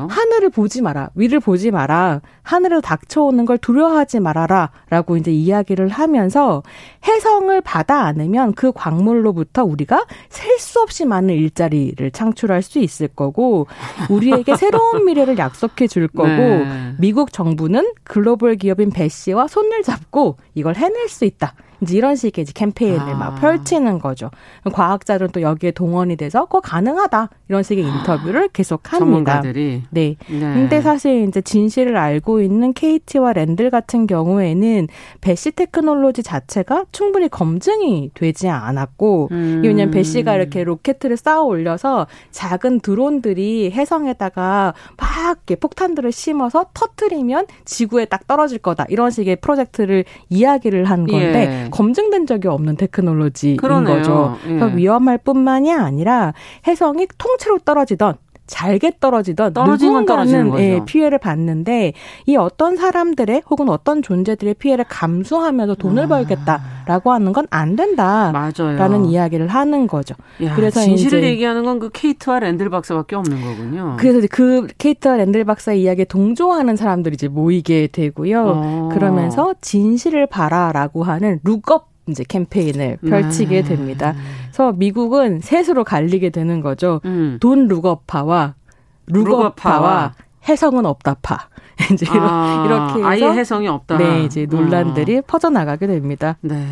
[0.10, 6.64] 하늘을 보지 마라, 위를 보지 마라, 하늘에 닥쳐오는 걸 두려워하지 말아라라고 이제 이야기를 하면서
[7.08, 13.68] 해성을 받아 안으면 그 광물로부터 우리가 셀 수 없이 많은 일자리를 창출할 수 있을 거고
[14.10, 16.94] 우리에게 새로운 미래를 약속해 줄 거고 네.
[17.00, 21.54] 미국 정부는 글로벌 기업인 배씨와 손을 잡고 이걸 해낼 수 있다.
[21.84, 23.16] 이제 이런 식의 이제 캠페인을 아.
[23.16, 24.30] 막 펼치는 거죠.
[24.72, 29.00] 과학자들은 또 여기에 동원이 돼서 그거 가능하다 이런 식의 인터뷰를 계속 합니다.
[29.00, 29.84] 전문가들이.
[29.92, 30.16] 네.
[30.28, 30.40] 네.
[30.40, 34.88] 근데 사실 이제 진실을 알고 있는 케이트와 랜들 같은 경우에는
[35.22, 39.62] 베시 테크놀로지 자체가 충분히 검증이 되지 않았고 음.
[39.64, 48.06] 왜냐면 베시가 이렇게 로켓을 쏘아 올려서 작은 드론들이 혜성에다가 막 이렇게 폭탄들을 심어서 터트리면 지구에
[48.06, 51.70] 딱 떨어질 거다 이런 식의 프로젝트를 이야기를 한 건데 예.
[51.74, 53.98] 검증된 적이 없는 테크놀로지인 그러네요.
[53.98, 54.38] 거죠.
[54.46, 54.60] 예.
[54.60, 56.34] 그래서 위험할 뿐만이 아니라
[56.68, 61.94] 해성이 통째로 떨어지던 잘게 떨어지던 누군가는 예, 피해를 받는데
[62.26, 66.08] 이 어떤 사람들의 혹은 어떤 존재들의 피해를 감수하면서 돈을 아.
[66.08, 70.16] 벌겠다라고 하는 건 안 된다라는 이야기를 하는 거죠.
[70.42, 73.96] 야, 그래서 진실을 얘기하는 건 그 케이트와 랜들 박사밖에 없는 거군요.
[74.00, 78.44] 그래서 그 케이트와 랜들 박사의 이야기에 동조하는 사람들이 이제 모이게 되고요.
[78.46, 78.90] 어.
[78.92, 83.68] 그러면서 진실을 봐라라고 하는 룩업 이제 캠페인을 펼치게 네.
[83.68, 84.14] 됩니다.
[84.46, 87.00] 그래서 미국은 셋으로 갈리게 되는 거죠.
[87.06, 87.38] 음.
[87.40, 88.56] 돈 룩업파와
[89.08, 90.14] 룩업파와
[90.48, 91.50] 해성은 없다파.
[91.94, 93.98] 이제 아, 이렇게 해서 아예 해성이 없다.
[93.98, 95.22] 네, 이제 논란들이 어.
[95.26, 96.38] 퍼져나가게 됩니다.
[96.42, 96.66] 네.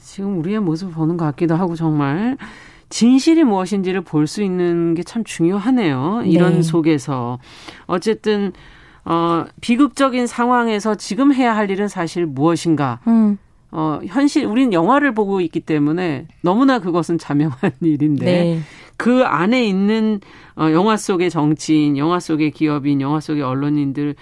[0.00, 2.36] 지금 우리의 모습을 보는 것 같기도 하고 정말
[2.88, 6.22] 진실이 무엇인지를 볼 수 있는 게 참 중요하네요.
[6.24, 6.62] 이런 네.
[6.62, 7.38] 속에서
[7.86, 8.52] 어쨌든
[9.04, 12.98] 어 비극적인 상황에서 지금 해야 할 일은 사실 무엇인가?
[13.06, 13.38] 음.
[13.72, 18.60] 어, 현실, 우리는 영화를 보고 있기 때문에 너무나 그것은 자명한 일인데 네.
[18.96, 20.20] 그 안에 있는
[20.56, 24.14] 어, 영화 속의 정치인, 영화 속의 기업인, 영화 속의 언론인들,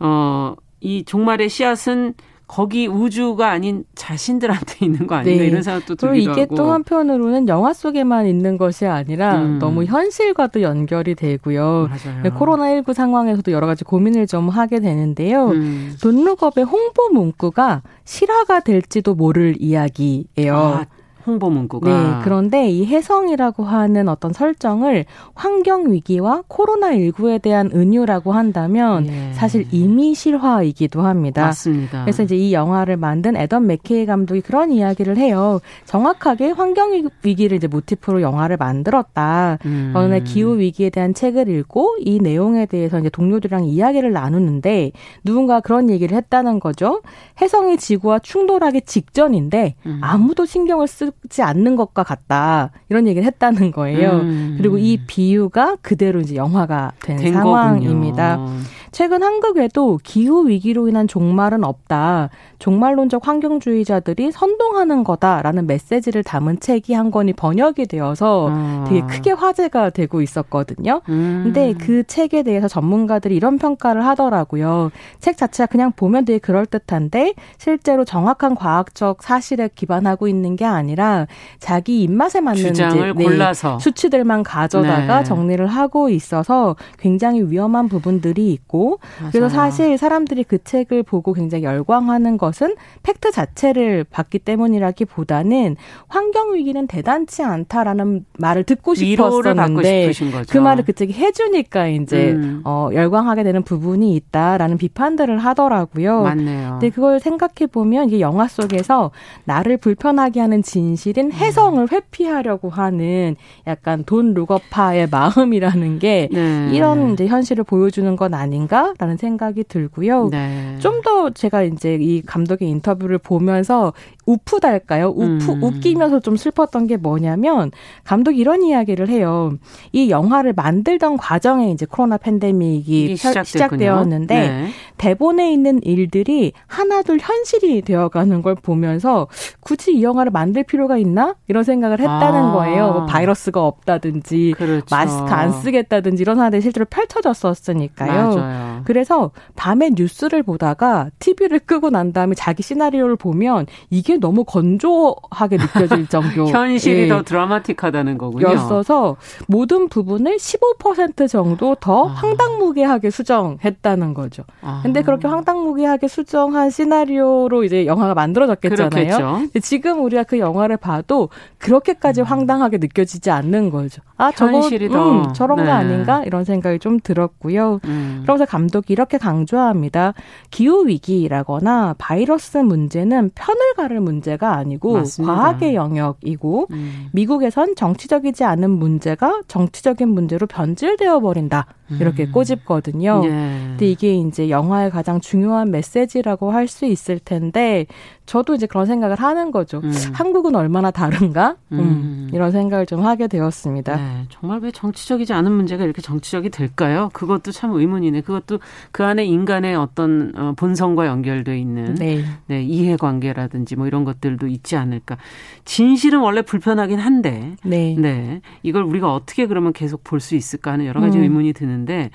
[0.00, 2.14] 어, 이 종말의 씨앗은
[2.52, 5.48] 거기 우주가 아닌 자신들한테 있는 거 아닌가 네.
[5.48, 6.54] 이런 생각도 들기도 이게 하고.
[6.54, 9.58] 또 한편으로는 영화 속에만 있는 것이 아니라 음.
[9.58, 11.88] 너무 현실과도 연결이 되고요.
[11.88, 12.22] 맞아요.
[12.24, 15.48] 코로나19 상황에서도 여러 가지 고민을 좀 하게 되는데요.
[15.48, 15.96] 음.
[16.02, 20.54] 돈룩업의 홍보 문구가 실화가 될지도 모를 이야기예요.
[20.54, 20.86] 아,
[21.26, 21.88] 홍보 문구가.
[21.88, 22.20] 네.
[22.24, 25.04] 그런데 이 해성이라고 하는 어떤 설정을
[25.34, 29.32] 환경 위기와 코로나 19에 대한 은유라고 한다면 예.
[29.32, 31.46] 사실 이미 실화이기도 합니다.
[31.46, 32.02] 맞습니다.
[32.02, 35.60] 그래서 이제 이 영화를 만든 에던 맥케이 감독이 그런 이야기를 해요.
[35.84, 39.58] 정확하게 환경 위기를 이제 모티프로 영화를 만들었다.
[39.64, 39.92] 음.
[39.94, 44.92] 어느 날 기후 위기에 대한 책을 읽고 이 내용에 대해서 이제 동료들이랑 이야기를 나누는데
[45.24, 47.02] 누군가 그런 얘기를 했다는 거죠.
[47.40, 50.00] 해성이 지구와 충돌하기 직전인데 음.
[50.02, 52.70] 아무도 신경을 쓰 쓰지 않는 것과 같다.
[52.88, 54.12] 이런 얘기를 했다는 거예요.
[54.12, 54.54] 음.
[54.58, 58.36] 그리고 이 비유가 그대로 이제 영화가 된, 된 상황입니다.
[58.36, 58.58] 거군요.
[58.92, 62.28] 최근 한국에도 기후 위기로 인한 종말은 없다.
[62.58, 68.84] 종말론적 환경주의자들이 선동하는 거다라는 메시지를 담은 책이 한 권이 번역이 되어서 아.
[68.86, 71.00] 되게 크게 화제가 되고 있었거든요.
[71.08, 71.40] 음.
[71.44, 74.90] 근데 그 책에 대해서 전문가들이 이런 평가를 하더라고요.
[75.20, 81.26] 책 자체가 그냥 보면 되게 그럴듯한데 실제로 정확한 과학적 사실에 기반하고 있는 게 아니라
[81.58, 85.24] 자기 입맛에 맞는 주장을 네, 골라서 수치들만 가져다가 네.
[85.24, 89.30] 정리를 하고 있어서 굉장히 위험한 부분들이 있고 맞아요.
[89.32, 95.76] 그래서 사실 사람들이 그 책을 보고 굉장히 열광하는 것은 팩트 자체를 봤기 때문이라기보다는
[96.08, 100.12] 환경 위기는 대단치 않다라는 말을 듣고 싶었었는데
[100.48, 102.62] 그 말을 그 책이 해주니까 이제 음.
[102.64, 106.22] 어, 열광하게 되는 부분이 있다라는 비판들을 하더라고요.
[106.22, 106.70] 맞네요.
[106.72, 109.10] 근데 그걸 생각해 보면 이게 영화 속에서
[109.44, 111.32] 나를 불편하게 하는 진실인 음.
[111.32, 116.70] 해성을 회피하려고 하는 약간 돈 룩업파의 마음이라는 게 네.
[116.72, 120.28] 이런 이제 현실을 보여주는 건 아닌가 라는 생각이 들고요.
[120.30, 120.78] 네.
[120.80, 123.92] 좀더 제가 이제 이 감독의 인터뷰를 보면서
[124.26, 125.08] 우프달까요?
[125.08, 125.62] 우프 음.
[125.62, 127.70] 웃기면서 좀 슬펐던 게 뭐냐면
[128.04, 129.52] 감독이 이런 이야기를 해요.
[129.92, 134.68] 이 영화를 만들던 과정에 이제 코로나 팬데믹이 시작되었는데 네.
[134.96, 139.26] 대본에 있는 일들이 하나둘 현실이 되어가는 걸 보면서
[139.60, 142.52] 굳이 이 영화를 만들 필요가 있나 이런 생각을 했다는 아.
[142.52, 142.92] 거예요.
[142.92, 144.86] 뭐 바이러스가 없다든지 그렇죠.
[144.90, 148.12] 마스크 안 쓰겠다든지 이런 사안들이 실제로 펼쳐졌었으니까요.
[148.12, 148.82] 맞아요.
[148.84, 156.06] 그래서 밤에 뉴스를 보다가 TV를 끄고 난 다음에 자기 시나리오를 보면 이게 너무 건조하게 느껴질
[156.08, 157.08] 정도 현실이 예.
[157.08, 158.48] 더 드라마틱하다는 거군요.
[158.48, 162.12] 였어서 모든 부분을 15% 정도 더 아.
[162.12, 164.44] 황당무계하게 수정했다는 거죠.
[164.60, 164.80] 아.
[164.82, 169.48] 근데 그렇게 황당무계하게 수정한 시나리오로 이제 영화가 만들어졌겠잖아요.
[169.62, 172.24] 지금 우리가 그 영화를 봐도 그렇게까지 음.
[172.24, 174.02] 황당하게 느껴지지 않는 거죠.
[174.16, 175.64] 아, 저거 음, 저런 네.
[175.64, 177.80] 거 아닌가 이런 생각이 좀 들었고요.
[177.84, 178.20] 음.
[178.22, 180.14] 그러면서 감독이 이렇게 강조합니다.
[180.50, 185.34] 기후 위기라거나 바이러스 문제는 편을 가를 문제가 아니고 맞습니다.
[185.34, 187.08] 과학의 영역이고 음.
[187.12, 191.66] 미국에선 정치적이지 않은 문제가 정치적인 문제로 변질되어 버린다.
[192.00, 192.32] 이렇게 음.
[192.32, 193.20] 꼬집거든요.
[193.24, 193.28] 네.
[193.68, 197.86] 근데 이게 이제 영화의 가장 중요한 메시지라고 할 수 있을 텐데
[198.24, 199.80] 저도 이제 그런 생각을 하는 거죠.
[199.84, 199.92] 음.
[200.14, 201.56] 한국은 얼마나 다른가?
[201.72, 201.78] 음.
[201.78, 202.30] 음.
[202.32, 203.96] 이런 생각을 좀 하게 되었습니다.
[203.96, 207.10] 네, 정말 왜 정치적이지 않은 문제가 이렇게 정치적이 될까요?
[207.12, 208.22] 그것도 참 의문이네.
[208.22, 212.24] 그것도 그 안에 인간의 어떤 어, 본성과 연결돼 있는 네.
[212.46, 215.16] 네, 이해관계라든지 뭐 이런 것들도 있지 않을까.
[215.64, 220.86] 진실은 원래 불편하긴 한데, 네, 네 이걸 우리가 어떻게 그러면 계속 볼 수 있을까 하는
[220.86, 221.24] 여러 가지 음.
[221.24, 222.10] 의문이 드는 데.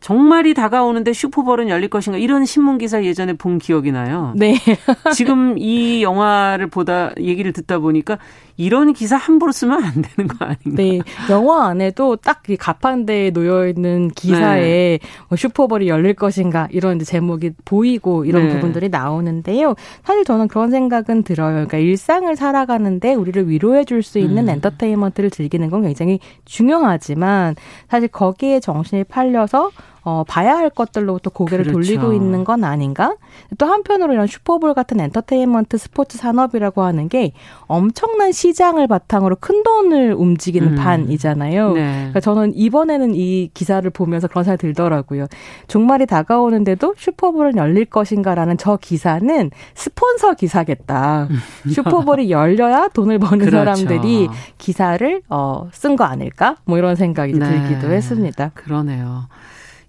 [0.00, 4.32] 정말이 다가오는데 슈퍼볼은 열릴 것인가 이런 신문 기사 예전에 본 기억이 나요.
[4.36, 4.56] 네.
[5.14, 8.18] 지금 이 영화를 보다 얘기를 듣다 보니까
[8.56, 10.60] 이런 기사 함부로 쓰면 안 되는 거 아닌가?
[10.82, 11.00] 네.
[11.30, 14.98] 영화 안에도 딱 이 가판대에 놓여 있는 기사에 네.
[15.28, 18.54] 뭐 슈퍼볼이 열릴 것인가 이런 제목이 보이고 이런 네.
[18.54, 19.74] 부분들이 나오는데요.
[20.02, 21.52] 사실 저는 그런 생각은 들어요.
[21.52, 24.48] 그러니까 일상을 살아가는데 우리를 위로해 줄 수 있는 음.
[24.48, 27.54] 엔터테인먼트를 즐기는 건 굉장히 중요하지만
[27.88, 29.70] 사실 거기에 정신이 팔려서
[30.02, 31.78] 어, 봐야 할 것들로부터 고개를 그렇죠.
[31.78, 33.16] 돌리고 있는 건 아닌가?
[33.58, 37.32] 또 한편으로 이런 슈퍼볼 같은 엔터테인먼트 스포츠 산업이라고 하는 게
[37.66, 40.74] 엄청난 시장을 바탕으로 큰 돈을 움직이는 음.
[40.76, 41.72] 판이잖아요.
[41.74, 41.92] 네.
[41.94, 45.26] 그러니까 저는 이번에는 이 기사를 보면서 그런 생각이 들더라고요.
[45.68, 51.28] 종말이 다가오는데도 슈퍼볼은 열릴 것인가라는 저 기사는 스폰서 기사겠다.
[51.70, 53.58] 슈퍼볼이 열려야 돈을 버는 그렇죠.
[53.58, 54.28] 사람들이
[54.58, 56.56] 기사를 어, 쓴 거 아닐까?
[56.64, 57.46] 뭐 이런 생각이 네.
[57.46, 58.52] 들기도 했습니다.
[58.54, 59.26] 그러네요.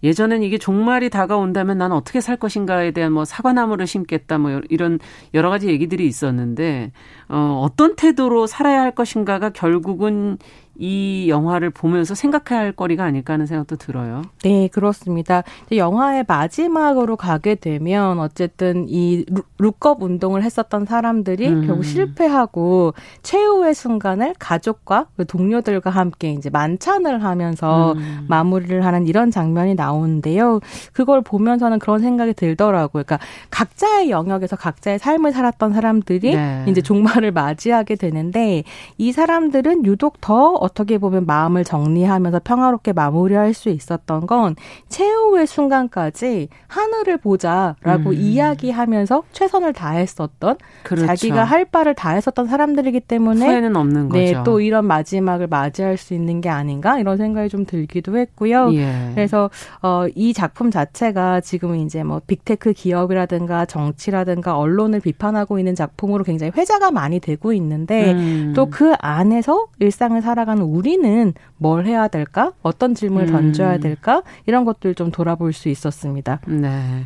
[0.03, 4.99] 예전엔 이게 종말이 다가온다면 난 어떻게 살 것인가에 대한 뭐 사과나무를 심겠다 뭐 이런
[5.33, 6.91] 여러 가지 얘기들이 있었는데
[7.29, 10.37] 어 어떤 태도로 살아야 할 것인가가 결국은
[10.77, 14.21] 이 영화를 보면서 생각해야 할 거리가 아닐까 하는 생각도 들어요.
[14.43, 15.43] 네, 그렇습니다.
[15.71, 19.25] 영화의 마지막으로 가게 되면 어쨌든 이
[19.59, 21.67] 룩업 운동을 했었던 사람들이 음.
[21.67, 28.25] 결국 실패하고 최후의 순간을 가족과 그 동료들과 함께 이제 만찬을 하면서 음.
[28.27, 30.61] 마무리를 하는 이런 장면이 나오는데요.
[30.93, 33.03] 그걸 보면서는 그런 생각이 들더라고요.
[33.03, 33.19] 그러니까
[33.49, 36.65] 각자의 영역에서 각자의 삶을 살았던 사람들이 네.
[36.67, 38.63] 이제 종말을 맞이하게 되는데
[38.97, 44.55] 이 사람들은 유독 더 어떻게 보면 마음을 정리하면서 평화롭게 마무리할 수 있었던 건
[44.89, 48.13] 최후의 순간까지 하늘을 보자라고 음.
[48.13, 51.07] 이야기하면서 최선을 다했었던 그렇죠.
[51.07, 54.43] 자기가 할 바를 다했었던 사람들이기 때문에 후회는 없는 네, 거죠.
[54.43, 58.71] 또 이런 마지막을 맞이할 수 있는 게 아닌가 이런 생각이 좀 들기도 했고요.
[58.73, 59.11] 예.
[59.15, 59.49] 그래서
[59.81, 66.51] 어, 이 작품 자체가 지금 이제 뭐 빅테크 기업이라든가 정치라든가 언론을 비판하고 있는 작품으로 굉장히
[66.55, 68.53] 회자가 많이 되고 있는데 음.
[68.55, 72.53] 또그 안에서 일상을 살아가 살아가는 우리는 뭘 해야 될까?
[72.61, 73.31] 어떤 질문을 음.
[73.31, 74.23] 던져야 될까?
[74.45, 76.41] 이런 것들 좀 돌아볼 수 있었습니다.
[76.47, 77.05] 네.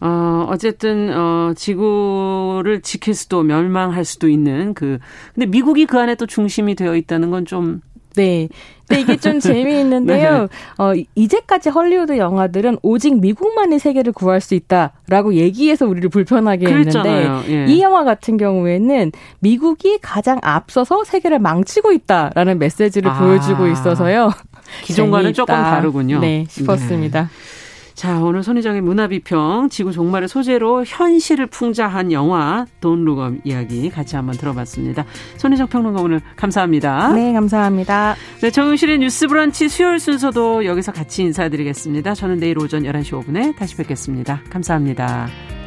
[0.00, 4.98] 어, 어쨌든, 어, 지구를 지킬 수도 멸망할 수도 있는 그,
[5.34, 7.80] 근데 미국이 그 안에 또 중심이 되어 있다는 건 좀.
[8.16, 8.48] 네.
[8.86, 10.40] 근데 이게 좀 재미있는데요.
[10.40, 10.48] 네.
[10.78, 17.36] 어, 이제까지 헐리우드 영화들은 오직 미국만이 세계를 구할 수 있다라고 얘기해서 우리를 불편하게 그랬잖아요.
[17.36, 17.66] 했는데 예.
[17.72, 24.30] 이 영화 같은 경우에는 미국이 가장 앞서서 세계를 망치고 있다라는 메시지를 아, 보여주고 있어서요.
[24.84, 26.20] 기존과는 조금 다르군요.
[26.20, 27.22] 네, 싶었습니다.
[27.22, 27.61] 네.
[27.94, 34.36] 자, 오늘 손희정의 문화비평, 지구 종말을 소재로 현실을 풍자한 영화, 돈 룩업 이야기 같이 한번
[34.36, 35.04] 들어봤습니다.
[35.36, 37.12] 손희정 평론가 오늘 감사합니다.
[37.12, 38.16] 네, 감사합니다.
[38.40, 42.14] 네, 정용실의 뉴스 브런치 수요일 순서도 여기서 같이 인사드리겠습니다.
[42.14, 44.40] 저는 내일 오전 11시 5분에 다시 뵙겠습니다.
[44.50, 45.61] 감사합니다.